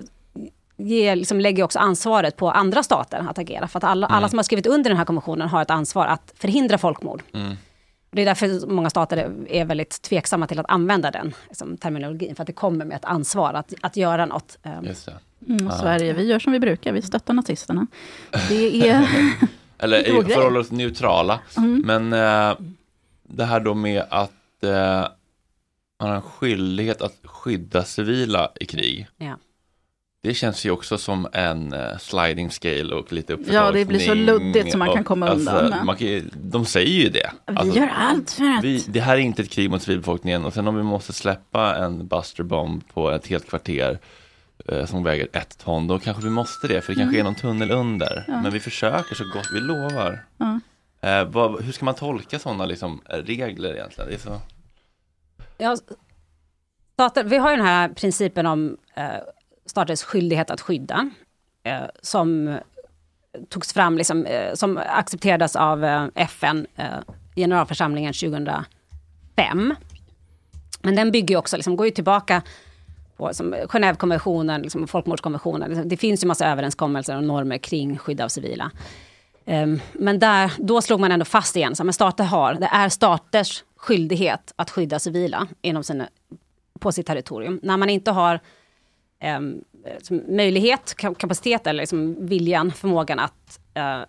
[0.76, 3.68] ger, liksom, lägger också ansvaret på andra stater att agera.
[3.68, 6.32] För att alla, alla som har skrivit under den här konventionen har ett ansvar att
[6.38, 7.22] förhindra folkmord.
[7.34, 7.54] Mm.
[8.14, 9.16] Det är därför många stater
[9.48, 12.34] är- väldigt tveksamma till att använda den liksom, terminologin.
[12.34, 14.58] För att det kommer med ett ansvar att, att göra något.
[14.62, 15.18] Eh, Just det.
[15.48, 17.86] Mm, Sverige, vi gör som vi brukar, vi stöttar nazisterna.
[18.48, 19.08] Det är...
[19.78, 21.40] Eller förhåller oss neutrala.
[21.56, 21.82] Mm.
[21.86, 22.56] Men eh,
[23.22, 25.08] det här då med att eh,
[26.00, 29.06] man har en skyldighet att skydda civila i krig.
[29.16, 29.36] Ja.
[30.24, 33.98] Det känns ju också som en eh, sliding scale och lite uppför Ja, det blir
[33.98, 35.84] så luddigt som man kan komma undan alltså, med.
[35.84, 37.30] Man kan, de säger ju det.
[37.46, 38.64] Vi Alltså, gör allt för att...
[38.64, 41.76] vi, det här är inte ett krig mot civilbefolkningen och sen om vi måste släppa
[41.76, 43.98] en Buster bomb på ett helt kvarter
[44.68, 47.34] eh, som väger ett ton, då kanske vi måste det, för det kanske är någon
[47.34, 48.24] tunnel under.
[48.28, 50.24] Men vi försöker så gott vi lovar.
[50.38, 50.60] Ja.
[51.08, 54.10] Eh, vad, hur ska man tolka sådana liksom, regler egentligen?
[54.10, 54.40] Det är så...
[55.58, 59.04] Ja, vi har ju den här principen om eh,
[59.74, 61.10] staters skyldighet att skydda,
[61.64, 62.58] eh, som
[63.48, 66.86] togs fram, liksom, eh, som accepterades av eh, FN, eh,
[67.36, 69.74] generalförsamlingen 2005.
[70.82, 72.42] Men den bygger också, liksom, går ju tillbaka
[73.16, 75.68] på liksom, Genèvekonventionen, liksom, folkmordskonventionen.
[75.68, 78.70] Liksom, Det finns ju massa överenskommelser och normer kring skydd av civila.
[79.46, 82.88] Ehm, Men där, då slog man ändå fast igen, så men stater har, det är
[82.88, 86.08] staters skyldighet att skydda civila inom sina,
[86.80, 87.60] på sitt territorium.
[87.62, 88.40] När man inte har
[90.02, 94.00] som möjlighet, ka- kapacitet eller liksom viljan, förmågan att eh,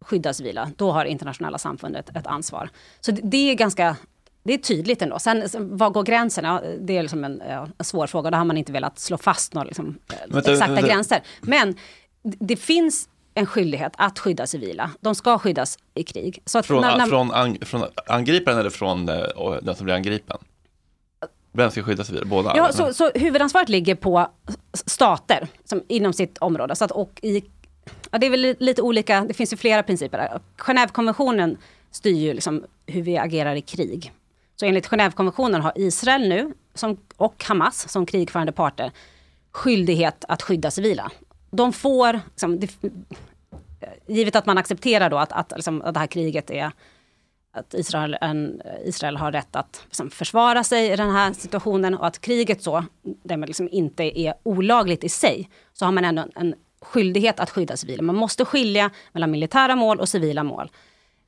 [0.00, 2.70] skydda civila, då har internationella samfundet ett ansvar.
[3.00, 3.96] Så det, det är ganska
[4.42, 5.18] det är tydligt ändå.
[5.18, 6.44] Sen, var går gränsen?
[6.44, 8.30] Ja, det är liksom en, ja, en svår fråga.
[8.30, 10.88] Då har man inte velat slå fast några liksom, eh, Vänta, exakta vänta.
[10.88, 11.20] gränser.
[11.40, 11.74] Men
[12.22, 14.90] det finns en skyldighet att skydda civila.
[15.00, 16.42] De ska skyddas i krig.
[16.44, 19.16] Så att Från, när- när- från, ang, från angriparen eller från eh,
[19.62, 20.36] den som blir angripen?
[21.56, 22.24] Vem ska skyddas vidare?
[22.24, 22.52] Båda?
[22.56, 24.26] Ja, så, så huvudansvaret ligger på
[24.72, 26.76] stater som, inom sitt område.
[26.76, 27.44] Så att, och i,
[28.10, 30.18] ja, det är väl li- lite olika, det finns ju flera principer.
[30.18, 30.40] där.
[30.58, 31.56] Genèvekonventionen
[31.90, 34.12] styr ju liksom hur vi agerar i krig.
[34.56, 38.92] Så enligt Genèvekonventionen har Israel nu, som, och Hamas som krigförande parter,
[39.52, 41.10] skyldighet att skydda civila.
[41.50, 42.70] De får, liksom, det,
[44.06, 46.72] givet att man accepterar då att, att, liksom, att det här kriget är
[47.56, 52.06] att Israel, en, Israel har rätt att liksom, försvara sig i den här situationen och
[52.06, 52.84] att kriget så,
[53.24, 57.50] därmed liksom inte är olagligt i sig, så har man ändå en, en skyldighet att
[57.50, 58.02] skydda civila.
[58.02, 60.70] Man måste skilja mellan militära mål och civila mål.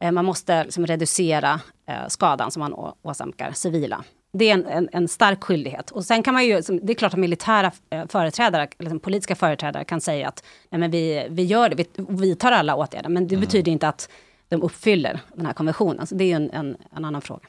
[0.00, 4.04] Eh, man måste liksom, reducera eh, skadan som man åsamkar civila.
[4.32, 5.90] Det är en, en, en stark skyldighet.
[5.90, 9.34] Och sen kan man ju, som- det är klart att militära eh, företrädare, liksom politiska
[9.34, 13.08] företrädare kan säga att nej, men vi, vi gör det, vi vidtar alla åtgärder.
[13.08, 14.08] Men det betyder inte att
[14.48, 16.06] de uppfyller den här konventionen.
[16.06, 17.42] Så det är ju en, en, en annan fråga.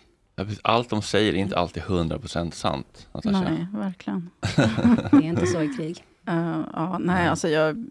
[0.62, 3.08] Allt de säger är inte alltid 100% sant.
[3.14, 3.42] Natasha.
[3.42, 4.30] Nej, verkligen.
[5.12, 6.04] Det är inte så i krig.
[6.28, 7.86] Eh, ja, nej, alltså jag,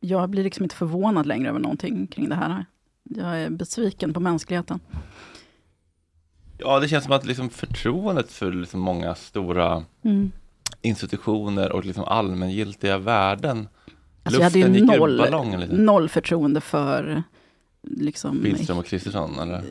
[0.00, 2.64] jag blir liksom inte förvånad längre över någonting kring det här.
[3.02, 4.80] Jag är besviken på mänskligheten.
[6.58, 10.32] Ja, det känns som att liksom förtroendet för liksom många stora Mm.
[10.82, 13.68] institutioner och liksom allmängiltiga värden.
[14.22, 17.22] Alltså jag hade ju Luften noll, noll förtroende för
[17.86, 19.62] liksom, Billström och Kristersson, eller?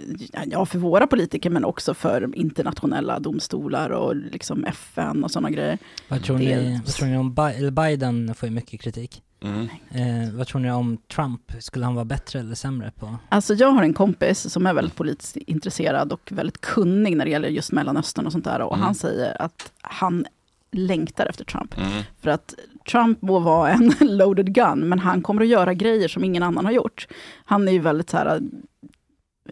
[0.46, 5.78] ja, för våra politiker, men också för internationella domstolar och liksom FN och sådana grejer.
[6.08, 9.24] Vad tror, ni, vad tror ni om Bi- eller Biden får ju mycket kritik.
[9.42, 9.68] Mm.
[9.90, 11.42] Eh, vad tror ni om Trump?
[11.60, 13.16] Skulle han vara bättre eller sämre på?
[13.30, 17.32] Alltså jag har en kompis som är väldigt politiskt intresserad och väldigt kunnig när det
[17.32, 18.62] gäller just Mellanöstern och sånt där.
[18.62, 18.84] Och Mm.
[18.86, 20.26] han säger att han
[20.72, 21.78] längtar efter Trump.
[21.78, 22.04] Mm.
[22.22, 22.54] För att
[22.92, 26.66] Trump må vara en loaded gun, men han kommer att göra grejer som ingen annan
[26.66, 27.08] har gjort.
[27.46, 28.42] Han är ju väldigt så här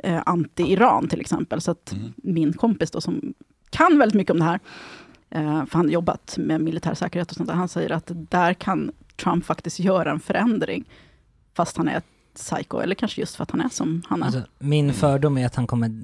[0.04, 1.62] eh, anti-Iran till exempel.
[1.62, 2.14] Så att Mm.
[2.16, 3.34] min kompis då som
[3.70, 4.60] kan väldigt mycket om det här,
[5.30, 8.54] eh, för han har jobbat med militär säkerhet och sånt där, han säger att där
[8.54, 8.92] kan
[9.24, 10.86] Trump faktiskt göra en förändring.
[11.54, 12.06] Fast han är ett
[12.36, 14.26] psycho, eller kanske just för att han är som han är.
[14.26, 16.02] Alltså, min fördom är att han kommer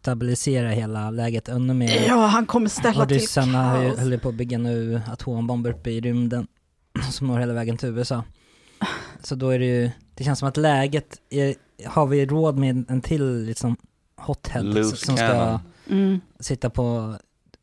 [0.00, 2.04] destabilisera hela läget ännu mer.
[2.08, 3.98] Ja, han kommer ställa och till ryssarna har ju- kaos.
[4.00, 6.46] höll ju på att bygga nu atombomber uppe i rymden
[7.10, 8.24] som når hela vägen till USA.
[9.22, 11.54] Så då är det ju, det känns som att läget, är,
[11.86, 13.76] har vi råd med en till liksom
[14.16, 15.58] hothead som ska.
[15.90, 16.20] Mm.
[16.40, 17.16] sitta på,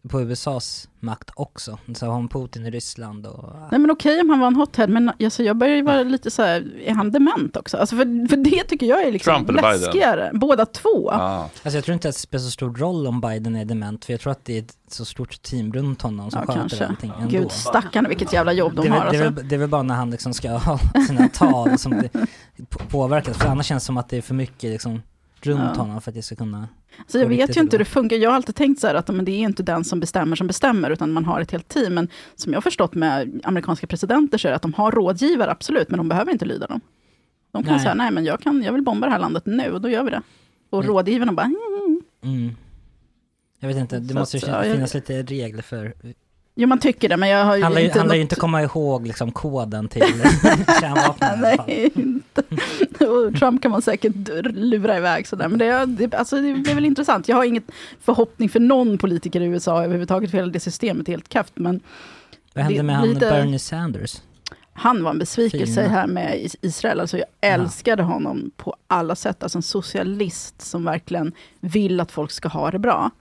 [0.07, 1.77] på USAs makt också?
[1.95, 3.53] Så har han Putin i Ryssland och...
[3.71, 6.31] Nej men okej om han var en hothead, men alltså, jag börjar ju vara lite
[6.31, 7.77] så här, är han dement också?
[7.77, 9.81] Alltså för, för det tycker jag är liksom Trump eller Biden?
[9.81, 10.31] läskigare.
[10.33, 11.09] Båda två.
[11.11, 11.41] Ah.
[11.63, 14.13] Alltså jag tror inte att det spelar så stor roll om Biden är dement, för
[14.13, 16.85] jag tror att det är ett så stort team runt honom som Ja, sköter kanske.
[16.85, 17.29] allting ändå.
[17.39, 18.99] Gud, stackarna vilket jävla jobb de det, är har.
[19.05, 19.41] väl, det, är Alltså.
[19.41, 22.09] väl, det är väl bara när han liksom ska ha sina tal som det
[22.69, 25.01] på- påverkas, för annars känns det som att det är för mycket liksom
[25.41, 25.81] runt Ja.
[25.81, 26.67] honom för att det ska kunna...
[27.07, 28.15] Så jag vet ju inte hur det funkar.
[28.17, 30.47] Jag har alltid tänkt så här att men det är inte den som bestämmer som
[30.47, 31.93] bestämmer, utan man har ett helt team.
[31.93, 35.51] Men som jag har förstått med amerikanska presidenter så är det att de har rådgivare,
[35.51, 36.81] absolut, men de behöver inte lyda dem.
[37.51, 37.81] De kan Nej.
[37.81, 40.03] säga, nej men jag, kan, jag vill bomba det här landet nu, och då gör
[40.03, 40.21] vi det.
[40.69, 40.93] Och Mm.
[40.93, 42.01] rådgivarna bara, mm.
[42.23, 42.51] Mm.
[43.59, 45.93] Jag vet inte, det Så måste att, ju ja, jag- finnas lite regler för...
[46.57, 48.63] jo man tycker det, men jag har ju ju inte handlar ju något- inte komma
[48.63, 50.03] ihåg liksom koden till
[51.19, 51.39] fall.
[51.39, 52.43] Nej, inte.
[53.05, 54.15] Och Trump kan man säkert
[54.53, 55.47] lura iväg sådär.
[55.47, 57.27] Men det, det, alltså det blir väl intressant.
[57.27, 57.63] Jag har inget
[58.01, 61.53] förhoppning för någon politiker i USA överhuvudtaget, för hela det systemet är helt kaft.
[61.55, 61.79] Men
[62.53, 64.15] Vad hände med han lite- Bernie Sanders?
[64.79, 65.87] han var en besvikelse Fina.
[65.93, 66.99] här med Is- Israel.
[66.99, 69.43] Alltså jag älskade honom på alla sätt.
[69.43, 73.11] Alltså en socialist som verkligen vill att folk ska ha det bra.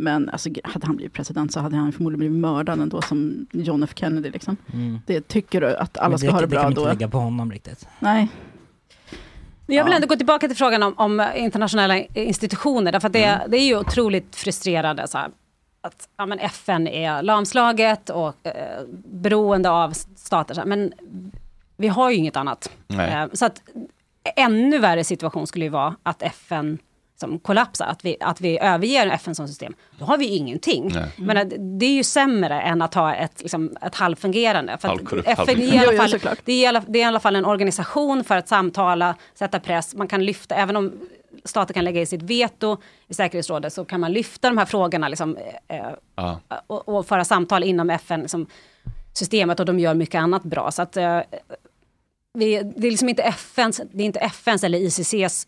[0.00, 3.82] Men alltså, hade han blivit president så hade han förmodligen blivit mördad ändå, som John
[3.82, 4.30] F Kennedy.
[4.30, 4.56] Liksom.
[4.72, 5.00] Mm.
[5.06, 6.80] Det tycker du att alla ska ha det det bra kan man då?
[6.80, 7.88] inte lägga på honom riktigt.
[7.98, 8.28] Nej.
[9.66, 13.24] Men jag vill ändå gå tillbaka till frågan om, om internationella institutioner, därför att det,
[13.24, 13.50] Mm.
[13.50, 15.30] det är ju otroligt frustrerande så här,
[15.80, 20.54] att ja, men FN är lamslaget och eh, beroende av stater.
[20.54, 20.92] Så här, men
[21.76, 22.70] vi har ju inget annat.
[22.88, 23.62] Eh, så att
[24.36, 26.78] ännu värre situation skulle ju vara att FN
[27.20, 29.74] som kollapsar, att vi, att vi överger FN som system.
[29.98, 30.90] Då har vi ingenting.
[30.94, 31.10] Nej.
[31.16, 34.78] Men det är ju sämre än att ha ett, liksom, ett halvfungerande.
[34.80, 37.20] För Halvkorrupt, FN är i alla jo, det är, i alla, det är i alla
[37.20, 39.94] fall en organisation för att samtala, sätta press.
[39.94, 40.92] Man kan lyfta, även om
[41.44, 42.76] stater kan lägga i sitt veto
[43.08, 45.36] i säkerhetsrådet, så kan man lyfta de här frågorna liksom,
[45.68, 45.76] eh,
[46.16, 46.40] Ja.
[46.66, 48.20] och, och föra samtal inom FN.
[48.20, 48.46] Liksom,
[49.12, 50.70] systemet och de gör mycket annat bra.
[50.70, 51.20] Så att, eh,
[52.32, 55.46] vi, det är liksom inte FNs, det är inte FNs eller ICCs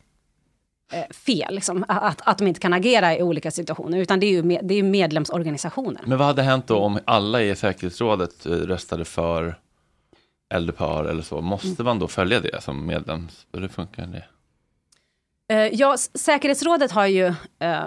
[1.11, 4.43] fel, liksom, att, att de inte kan agera i olika situationer, utan det är ju
[4.43, 6.03] med, det är medlemsorganisationer.
[6.07, 9.59] Men vad hade hänt då om alla i säkerhetsrådet eh, röstade för
[10.55, 11.41] eldupphör eller så?
[11.41, 13.47] Måste man då följa det som medlems...
[13.53, 14.25] Hur funkar det?
[15.55, 17.85] Eh, ja, säkerhetsrådet har ju, eh,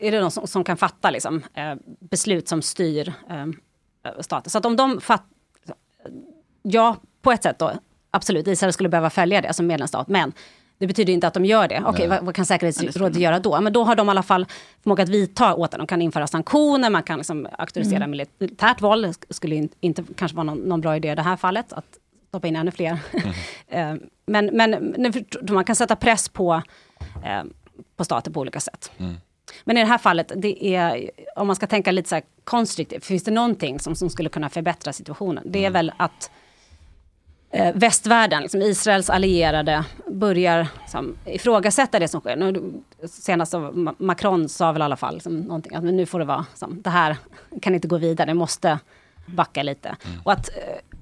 [0.00, 3.46] är det någon som, som kan fatta liksom, eh, beslut som styr eh,
[4.20, 4.50] staten.
[4.50, 5.26] Så att om de fattar,
[6.62, 7.72] ja, på ett sätt då,
[8.10, 10.32] absolut, Israel skulle behöva följa det som medlemsstat, men
[10.84, 11.82] det betyder inte att de gör det.
[11.86, 12.18] Okej, Nej.
[12.18, 13.60] vad, vad kan säkerhetsrådet göra då?
[13.60, 14.46] Men då har de i alla fall
[14.82, 15.78] förmåga att vidta åtgärder.
[15.78, 18.10] De kan införa sanktioner, man kan liksom auktorisera Mm.
[18.38, 19.14] militärt våld.
[19.28, 21.84] Det skulle in, inte kanske vara någon, någon bra idé i det här fallet, att
[22.28, 22.98] stoppa in ännu fler.
[23.68, 23.94] Eh,
[24.26, 24.94] men, men
[25.50, 26.62] man kan sätta press på,
[27.24, 27.42] eh,
[27.96, 28.92] på stater på olika sätt.
[29.64, 33.04] Men i det här fallet, det är, om man ska tänka lite så här konstruktivt,
[33.04, 35.44] finns det någonting som, som skulle kunna förbättra situationen?
[35.46, 36.30] Det är väl att
[37.54, 42.36] eh, västvärlden, liksom Israels allierade, börjar liksom, ifrågasätta det som sker.
[42.36, 42.72] Nu,
[43.08, 43.54] senast
[43.98, 46.82] Macron sa väl i alla fall liksom, någonting, att men nu får det vara, liksom,
[46.82, 47.16] det här
[47.62, 48.78] kan inte gå vidare, det måste
[49.26, 49.96] backa lite.
[50.24, 50.98] Och att eh,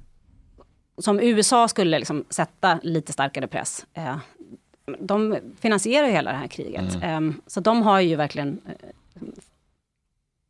[0.99, 3.87] som USA skulle liksom sätta lite starkare press.
[3.95, 4.17] Eh,
[4.99, 6.95] de finansierar ju hela det här kriget.
[6.95, 7.29] Mm.
[7.29, 9.23] Eh, så de har ju verkligen eh,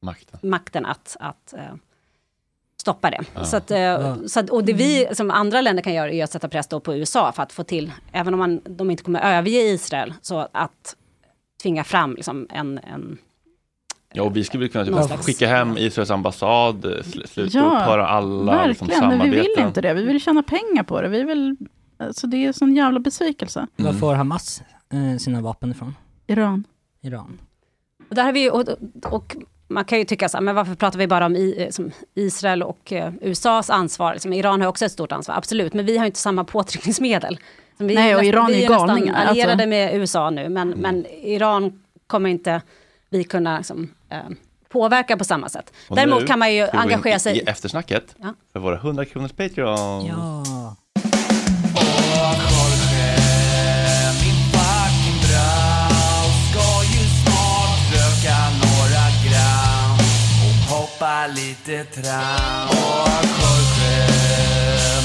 [0.01, 0.39] Makten.
[0.43, 1.75] makten att, att eh,
[2.83, 3.21] stoppa det.
[3.35, 3.45] Ja.
[3.45, 4.17] Så att, eh, Ja.
[4.27, 6.81] så att, och det vi som andra länder kan göra är att sätta press då
[6.81, 10.49] på USA för att få till, även om man, de inte kommer överge Israel, så
[10.53, 10.97] att
[11.63, 13.19] tvinga fram liksom en, en
[14.15, 17.59] Ja, och vi skulle väl kunna typ slags- skicka hem Israels ambassad, eh, sl sluta
[17.59, 19.55] Ja, upphöra alla liksom, Verkligen, men vi samarbeten.
[19.57, 19.95] vill inte det.
[19.95, 21.09] Vi vill tjäna pengar på det.
[21.09, 21.57] Vi vill,
[21.99, 23.67] alltså det är en sån jävla besvikelse.
[23.77, 24.63] Var får Hamas
[24.93, 25.95] eh, sina vapen ifrån?
[26.27, 26.65] Iran.
[27.03, 27.39] Iran.
[28.09, 28.65] Och, där har vi, och,
[29.13, 29.37] och
[29.73, 32.63] man kan ju tycka så här, men varför pratar vi bara om i, eh, Israel
[32.63, 34.13] och eh, USAs ansvar?
[34.13, 37.39] Liksom, Iran har också ett stort ansvar, absolut, men vi har inte samma påtryckningsmedel.
[37.77, 39.31] Vi Nej, och nästan- Iran är vi ju nästan galningar, alltså.
[39.31, 42.63] allierade med USA nu, men, men Iran kommer inte
[43.11, 44.19] vi kunna liksom, eh,
[44.69, 45.73] påverka på samma sätt.
[45.89, 47.37] Och Däremot nu kan man ju engagera sig.
[47.39, 48.35] i eftersnacket Ja.
[48.53, 50.07] för våra 100 kronors Patreon.
[50.07, 50.77] Ja.
[61.29, 62.69] Och lite tram.
[62.69, 64.07] Och Jorge,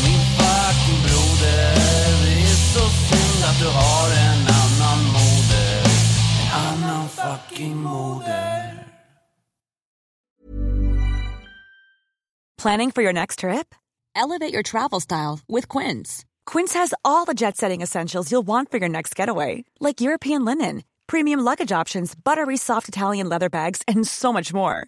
[0.05, 1.75] min fucking broder,
[2.23, 5.83] det är så synd att du har en annan moder.
[6.41, 8.73] En annan fucking moder.
[12.61, 13.75] Planning for your next trip?
[14.15, 16.25] Elevate your travel style with Quince.
[16.45, 20.43] Quince has all the jet setting essentials you'll want for your next getaway, like European
[20.45, 24.87] linen, premium luggage options, buttery soft Italian leather bags, and so much more.